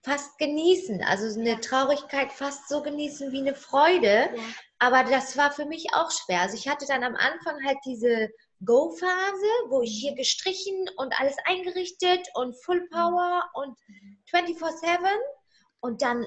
[0.03, 1.03] fast genießen.
[1.03, 4.31] Also eine Traurigkeit fast so genießen wie eine Freude.
[4.35, 4.43] Ja.
[4.79, 6.41] Aber das war für mich auch schwer.
[6.41, 8.31] Also ich hatte dann am Anfang halt diese
[8.65, 13.77] Go-Phase, wo ich hier gestrichen und alles eingerichtet und Full Power und
[14.33, 15.09] 24-7.
[15.81, 16.27] Und dann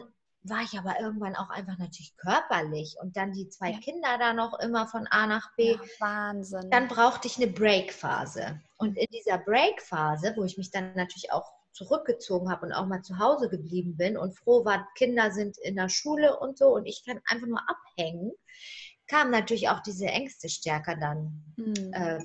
[0.49, 3.79] war ich aber irgendwann auch einfach natürlich körperlich und dann die zwei ja.
[3.79, 5.73] Kinder da noch immer von A nach B.
[5.73, 6.69] Ja, Wahnsinn.
[6.69, 8.61] Dann brauchte ich eine Break-Phase.
[8.77, 13.01] Und in dieser Break-Phase, wo ich mich dann natürlich auch zurückgezogen habe und auch mal
[13.01, 16.85] zu Hause geblieben bin und froh war, Kinder sind in der Schule und so und
[16.85, 18.31] ich kann einfach nur abhängen,
[19.07, 21.43] kamen natürlich auch diese Ängste stärker dann.
[21.57, 21.93] Mhm.
[21.93, 22.19] Äh,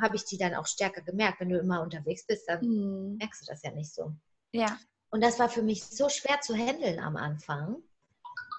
[0.00, 1.40] habe ich die dann auch stärker gemerkt.
[1.40, 3.16] Wenn du immer unterwegs bist, dann mhm.
[3.18, 4.12] merkst du das ja nicht so.
[4.52, 4.78] Ja.
[5.10, 7.82] Und das war für mich so schwer zu handeln am Anfang.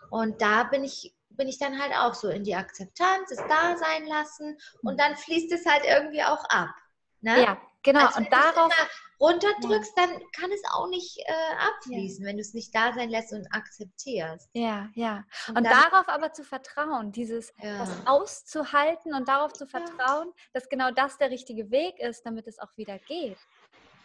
[0.09, 3.77] Und da bin ich, bin ich dann halt auch so in die Akzeptanz, es da
[3.77, 6.73] sein lassen und dann fließt es halt irgendwie auch ab.
[7.21, 7.41] Ne?
[7.43, 8.07] Ja, genau.
[8.07, 8.73] Also und darauf
[9.19, 10.07] runterdrückst, ja.
[10.07, 12.29] dann kann es auch nicht äh, abfließen, ja.
[12.29, 14.49] wenn du es nicht da sein lässt und akzeptierst.
[14.53, 15.25] Ja, ja.
[15.49, 17.79] Und, und dann, darauf aber zu vertrauen, dieses ja.
[17.79, 22.59] das auszuhalten und darauf zu vertrauen, dass genau das der richtige Weg ist, damit es
[22.59, 23.37] auch wieder geht.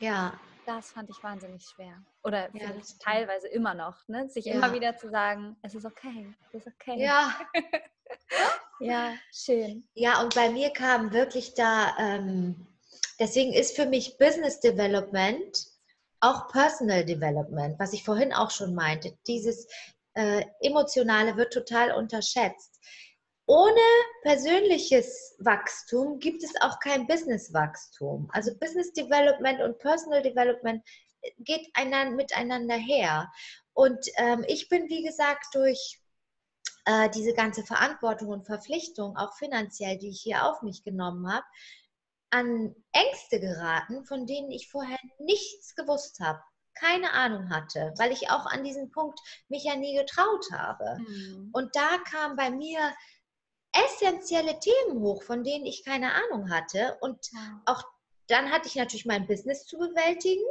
[0.01, 0.35] Ja,
[0.67, 2.03] das fand ich wahnsinnig schwer.
[2.23, 4.29] Oder ja, teilweise immer noch, ne?
[4.29, 4.55] sich ja.
[4.55, 7.01] immer wieder zu sagen, es ist okay, es ist okay.
[7.03, 7.35] Ja.
[8.81, 9.87] ja, schön.
[9.95, 12.67] Ja, und bei mir kam wirklich da, ähm,
[13.19, 15.67] deswegen ist für mich Business Development
[16.21, 19.17] auch Personal Development, was ich vorhin auch schon meinte.
[19.27, 19.67] Dieses
[20.15, 22.81] äh, Emotionale wird total unterschätzt
[23.47, 23.81] ohne
[24.23, 28.29] persönliches Wachstum gibt es auch kein Business-Wachstum.
[28.33, 30.83] Also Business Development und Personal Development
[31.21, 33.31] äh, geht einander, miteinander her.
[33.75, 36.01] Und ähm, ich bin, wie gesagt, durch
[36.87, 41.45] äh, diese ganze Verantwortung und Verpflichtung, auch finanziell, die ich hier auf mich genommen habe,
[42.31, 46.41] an Ängste geraten, von denen ich vorher nichts gewusst habe
[46.75, 49.19] keine Ahnung hatte, weil ich auch an diesen Punkt
[49.49, 50.99] mich ja nie getraut habe.
[50.99, 51.51] Mhm.
[51.53, 52.93] Und da kam bei mir
[53.75, 56.97] essentielle Themen hoch, von denen ich keine Ahnung hatte.
[57.01, 57.31] Und
[57.67, 57.83] auch
[58.29, 60.45] dann hatte ich natürlich mein Business zu bewältigen,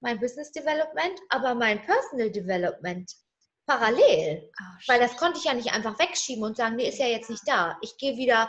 [0.00, 3.12] mein Business Development, aber mein Personal Development
[3.66, 4.50] parallel.
[4.60, 7.30] Oh, weil das konnte ich ja nicht einfach wegschieben und sagen, nee, ist ja jetzt
[7.30, 7.76] nicht da.
[7.82, 8.48] Ich gehe wieder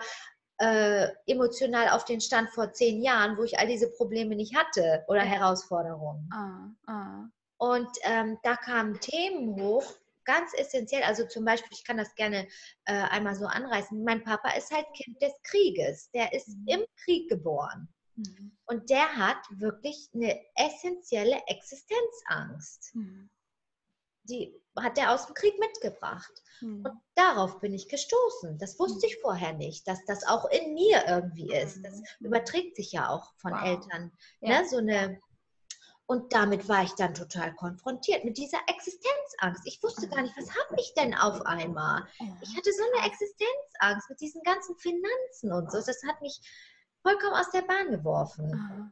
[0.60, 5.04] äh, emotional auf den Stand vor zehn Jahren, wo ich all diese Probleme nicht hatte
[5.08, 6.30] oder Herausforderungen.
[6.34, 7.68] Oh, oh.
[7.72, 9.84] Und ähm, da kamen Themen hoch,
[10.30, 11.02] ganz essentiell.
[11.02, 12.48] Also zum Beispiel, ich kann das gerne
[12.86, 14.04] äh, einmal so anreißen.
[14.04, 16.12] Mein Papa ist halt Kind des Krieges.
[16.12, 16.66] Der ist mhm.
[16.68, 17.90] im Krieg geboren.
[18.16, 18.56] Mhm.
[18.68, 22.96] Und der hat wirklich eine essentielle Existenzangst.
[22.96, 23.30] Mhm.
[24.24, 26.32] die hat der aus dem Krieg mitgebracht.
[26.62, 26.86] Mhm.
[26.86, 28.60] Und darauf bin ich gestoßen.
[28.60, 31.84] Das wusste ich vorher nicht, dass das auch in mir irgendwie ist.
[31.84, 32.28] Das hm.
[32.28, 33.64] überträgt sich ja auch von wow.
[33.64, 34.12] Eltern.
[34.40, 34.62] Ja.
[34.62, 34.70] Ne?
[34.70, 35.20] So eine
[36.10, 39.62] und damit war ich dann total konfrontiert mit dieser Existenzangst.
[39.66, 42.04] Ich wusste gar nicht, was habe ich denn auf einmal?
[42.42, 45.78] Ich hatte so eine Existenzangst mit diesen ganzen Finanzen und so.
[45.78, 46.42] Das hat mich
[47.04, 48.92] vollkommen aus der Bahn geworfen.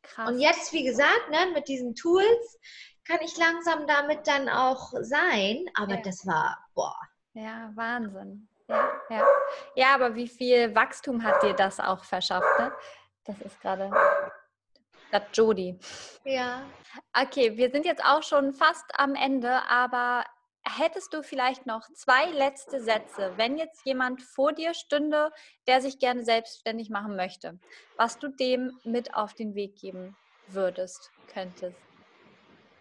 [0.00, 0.30] Krass.
[0.30, 2.58] Und jetzt, wie gesagt, ne, mit diesen Tools
[3.06, 5.66] kann ich langsam damit dann auch sein.
[5.74, 6.00] Aber ja.
[6.00, 6.96] das war, boah.
[7.34, 8.48] Ja, Wahnsinn.
[8.68, 9.26] Ja, ja.
[9.74, 12.58] ja, aber wie viel Wachstum hat dir das auch verschafft?
[12.58, 12.72] Ne?
[13.24, 13.90] Das ist gerade
[15.10, 15.78] das Jodi.
[16.24, 16.62] Ja.
[17.14, 20.24] Okay, wir sind jetzt auch schon fast am Ende, aber
[20.64, 25.30] hättest du vielleicht noch zwei letzte Sätze, wenn jetzt jemand vor dir stünde,
[25.66, 27.58] der sich gerne selbstständig machen möchte,
[27.96, 30.16] was du dem mit auf den Weg geben
[30.48, 31.76] würdest, könntest?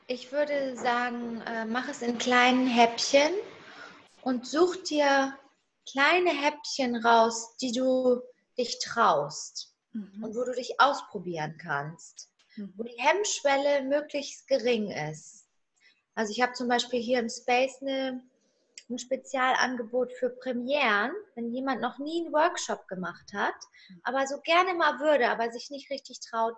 [0.07, 3.32] Ich würde sagen, äh, mach es in kleinen Häppchen
[4.21, 5.38] und such dir
[5.89, 8.21] kleine Häppchen raus, die du
[8.57, 10.23] dich traust mhm.
[10.23, 12.73] und wo du dich ausprobieren kannst, mhm.
[12.77, 15.47] wo die Hemmschwelle möglichst gering ist.
[16.15, 18.23] Also ich habe zum Beispiel hier im Space eine,
[18.89, 23.55] ein Spezialangebot für Premieren, wenn jemand noch nie einen Workshop gemacht hat,
[23.89, 24.01] mhm.
[24.03, 26.55] aber so gerne mal würde, aber sich nicht richtig traut,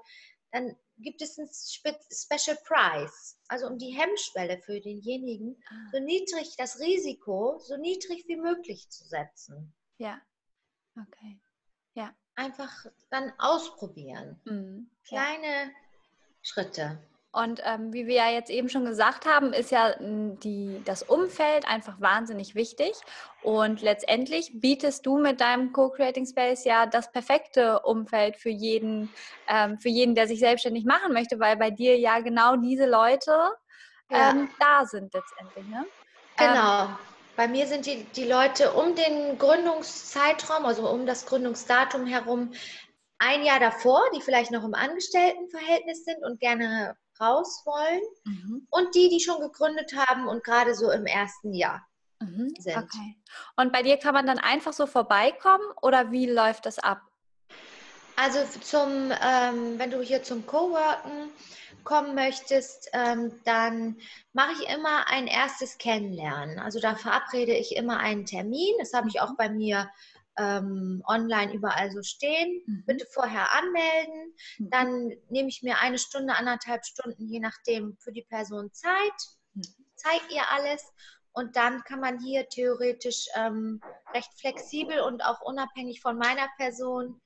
[0.52, 5.90] dann gibt es einen Special Price, also um die Hemmschwelle für denjenigen, ah.
[5.92, 9.74] so niedrig das Risiko, so niedrig wie möglich zu setzen.
[9.98, 10.20] Ja,
[10.96, 11.40] okay.
[11.94, 14.40] Ja einfach dann ausprobieren.
[14.46, 14.90] Mhm.
[15.08, 15.70] Kleine ja.
[16.42, 16.98] Schritte.
[17.32, 21.68] Und ähm, wie wir ja jetzt eben schon gesagt haben, ist ja die, das Umfeld
[21.68, 22.94] einfach wahnsinnig wichtig.
[23.44, 29.14] Und letztendlich bietest du mit deinem Co-Creating Space ja das perfekte Umfeld für jeden,
[29.48, 33.32] ähm, für jeden, der sich selbstständig machen möchte, weil bei dir ja genau diese Leute
[34.10, 34.56] ähm, ja.
[34.60, 35.68] da sind letztendlich.
[35.68, 35.86] Ne?
[36.36, 36.88] Genau.
[37.40, 42.52] Bei mir sind die, die Leute um den Gründungszeitraum, also um das Gründungsdatum herum,
[43.18, 48.02] ein Jahr davor, die vielleicht noch im Angestelltenverhältnis sind und gerne raus wollen.
[48.26, 48.68] Mhm.
[48.70, 51.82] Und die, die schon gegründet haben und gerade so im ersten Jahr
[52.20, 52.54] mhm.
[52.60, 52.76] sind.
[52.76, 53.16] Okay.
[53.56, 57.00] Und bei dir kann man dann einfach so vorbeikommen oder wie läuft das ab?
[58.22, 61.30] Also zum, ähm, wenn du hier zum Coworken
[61.86, 63.96] kommen möchtest, ähm, dann
[64.34, 66.60] mache ich immer ein erstes Kennenlernen.
[66.60, 68.76] Also da verabrede ich immer einen Termin.
[68.78, 69.36] Das habe ich auch mhm.
[69.38, 69.90] bei mir
[70.38, 72.62] ähm, online überall so stehen.
[72.66, 72.84] Mhm.
[72.86, 74.34] Bitte vorher anmelden.
[74.58, 74.70] Mhm.
[74.70, 79.14] Dann nehme ich mir eine Stunde, anderthalb Stunden, je nachdem, für die Person Zeit.
[79.54, 79.62] Mhm.
[79.96, 80.84] Zeige ihr alles
[81.40, 83.82] und dann kann man hier theoretisch ähm,
[84.14, 87.20] recht flexibel und auch unabhängig von meiner Person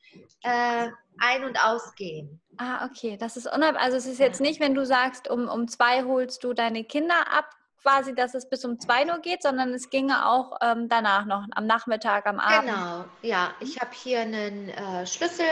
[0.43, 2.39] äh, ein- und ausgehen.
[2.57, 3.17] Ah, okay.
[3.17, 3.81] Das ist unabhängig.
[3.81, 7.33] Also es ist jetzt nicht, wenn du sagst, um, um zwei holst du deine Kinder
[7.35, 7.49] ab,
[7.81, 11.43] quasi, dass es bis um zwei Uhr geht, sondern es ginge auch ähm, danach noch,
[11.51, 12.69] am Nachmittag, am Abend.
[12.69, 13.51] Genau, ja.
[13.59, 15.45] Ich habe hier einen äh, Schlüssel,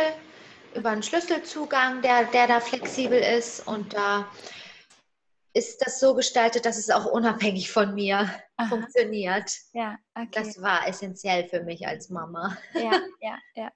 [0.75, 4.27] über einen Schlüsselzugang, der, der da flexibel ist und da
[5.53, 8.29] ist das so gestaltet, dass es auch unabhängig von mir
[8.61, 8.69] Aha.
[8.69, 9.51] funktioniert.
[9.73, 10.29] Ja, okay.
[10.31, 12.57] Das war essentiell für mich als Mama.
[12.73, 13.71] Ja, ja, ja.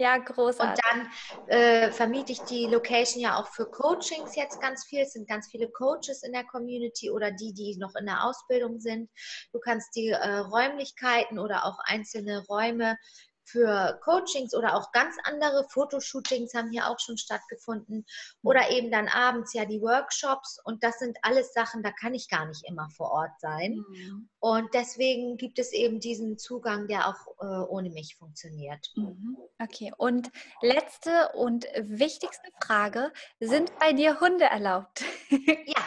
[0.00, 0.80] Ja, großartig.
[0.92, 1.08] Und
[1.48, 5.00] dann äh, vermiete ich die Location ja auch für Coachings jetzt ganz viel.
[5.00, 8.78] Es sind ganz viele Coaches in der Community oder die, die noch in der Ausbildung
[8.78, 9.10] sind.
[9.52, 12.96] Du kannst die äh, Räumlichkeiten oder auch einzelne Räume
[13.50, 18.04] für Coachings oder auch ganz andere Fotoshootings haben hier auch schon stattgefunden
[18.42, 22.28] oder eben dann abends ja die Workshops und das sind alles Sachen, da kann ich
[22.28, 24.28] gar nicht immer vor Ort sein mhm.
[24.40, 28.90] und deswegen gibt es eben diesen Zugang, der auch äh, ohne mich funktioniert.
[28.96, 29.36] Mhm.
[29.58, 30.30] Okay und
[30.60, 35.04] letzte und wichtigste Frage, sind bei dir Hunde erlaubt?
[35.30, 35.82] ja.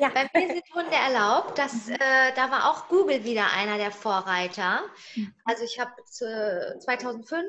[0.00, 0.08] Ja.
[0.08, 1.58] Bei mir sind Hunde erlaubt.
[1.58, 1.94] Das, mhm.
[1.94, 4.82] äh, da war auch Google wieder einer der Vorreiter.
[5.14, 5.34] Mhm.
[5.44, 7.46] Also ich habe 2005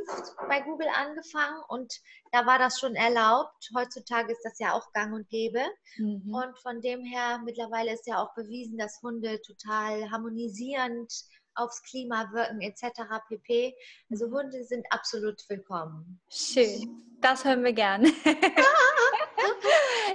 [0.47, 3.69] bei Google angefangen und da war das schon erlaubt.
[3.75, 5.61] Heutzutage ist das ja auch gang und gäbe.
[5.97, 6.33] Mhm.
[6.33, 11.11] Und von dem her, mittlerweile ist ja auch bewiesen, dass Hunde total harmonisierend
[11.55, 13.01] aufs Klima wirken etc.
[13.29, 13.75] pp.
[14.11, 14.33] Also mhm.
[14.35, 16.19] Hunde sind absolut willkommen.
[16.29, 18.03] Schön, das hören wir gern.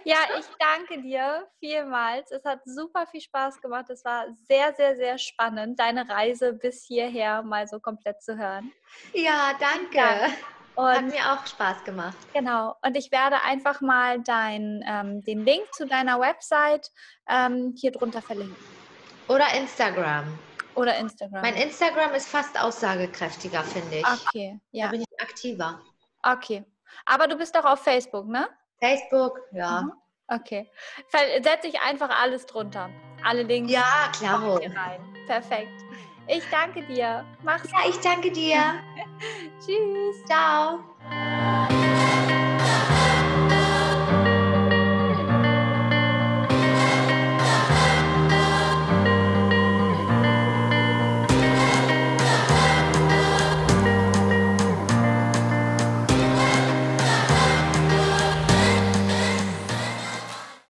[0.05, 2.31] ja, ich danke dir vielmals.
[2.31, 3.91] Es hat super viel Spaß gemacht.
[3.91, 8.73] Es war sehr, sehr, sehr spannend, deine Reise bis hierher mal so komplett zu hören.
[9.13, 9.97] Ja, danke.
[9.97, 10.29] Ja.
[10.77, 12.17] Und, Hat mir auch Spaß gemacht.
[12.33, 12.77] Genau.
[12.83, 16.91] Und ich werde einfach mal dein, ähm, den Link zu deiner Website
[17.29, 18.57] ähm, hier drunter verlinken.
[19.29, 20.39] Oder Instagram.
[20.75, 21.43] Oder Instagram.
[21.43, 24.07] Mein Instagram ist fast aussagekräftiger, finde ich.
[24.07, 24.87] Okay, ja.
[24.87, 25.81] Da bin ich aktiver.
[26.23, 26.65] Okay.
[27.05, 28.49] Aber du bist doch auf Facebook, ne?
[28.81, 29.83] Facebook, ja.
[29.83, 29.93] Mhm.
[30.29, 30.71] Okay.
[31.43, 32.89] Setze ich einfach alles drunter.
[33.25, 33.73] Alle Links.
[33.73, 34.61] Ja, klar.
[34.61, 35.01] Rein.
[35.27, 35.85] Perfekt.
[36.29, 37.25] Ich danke dir.
[37.43, 38.75] Mach's Ja, ich danke dir.
[39.61, 40.25] Tschüss.
[40.27, 40.81] Ciao.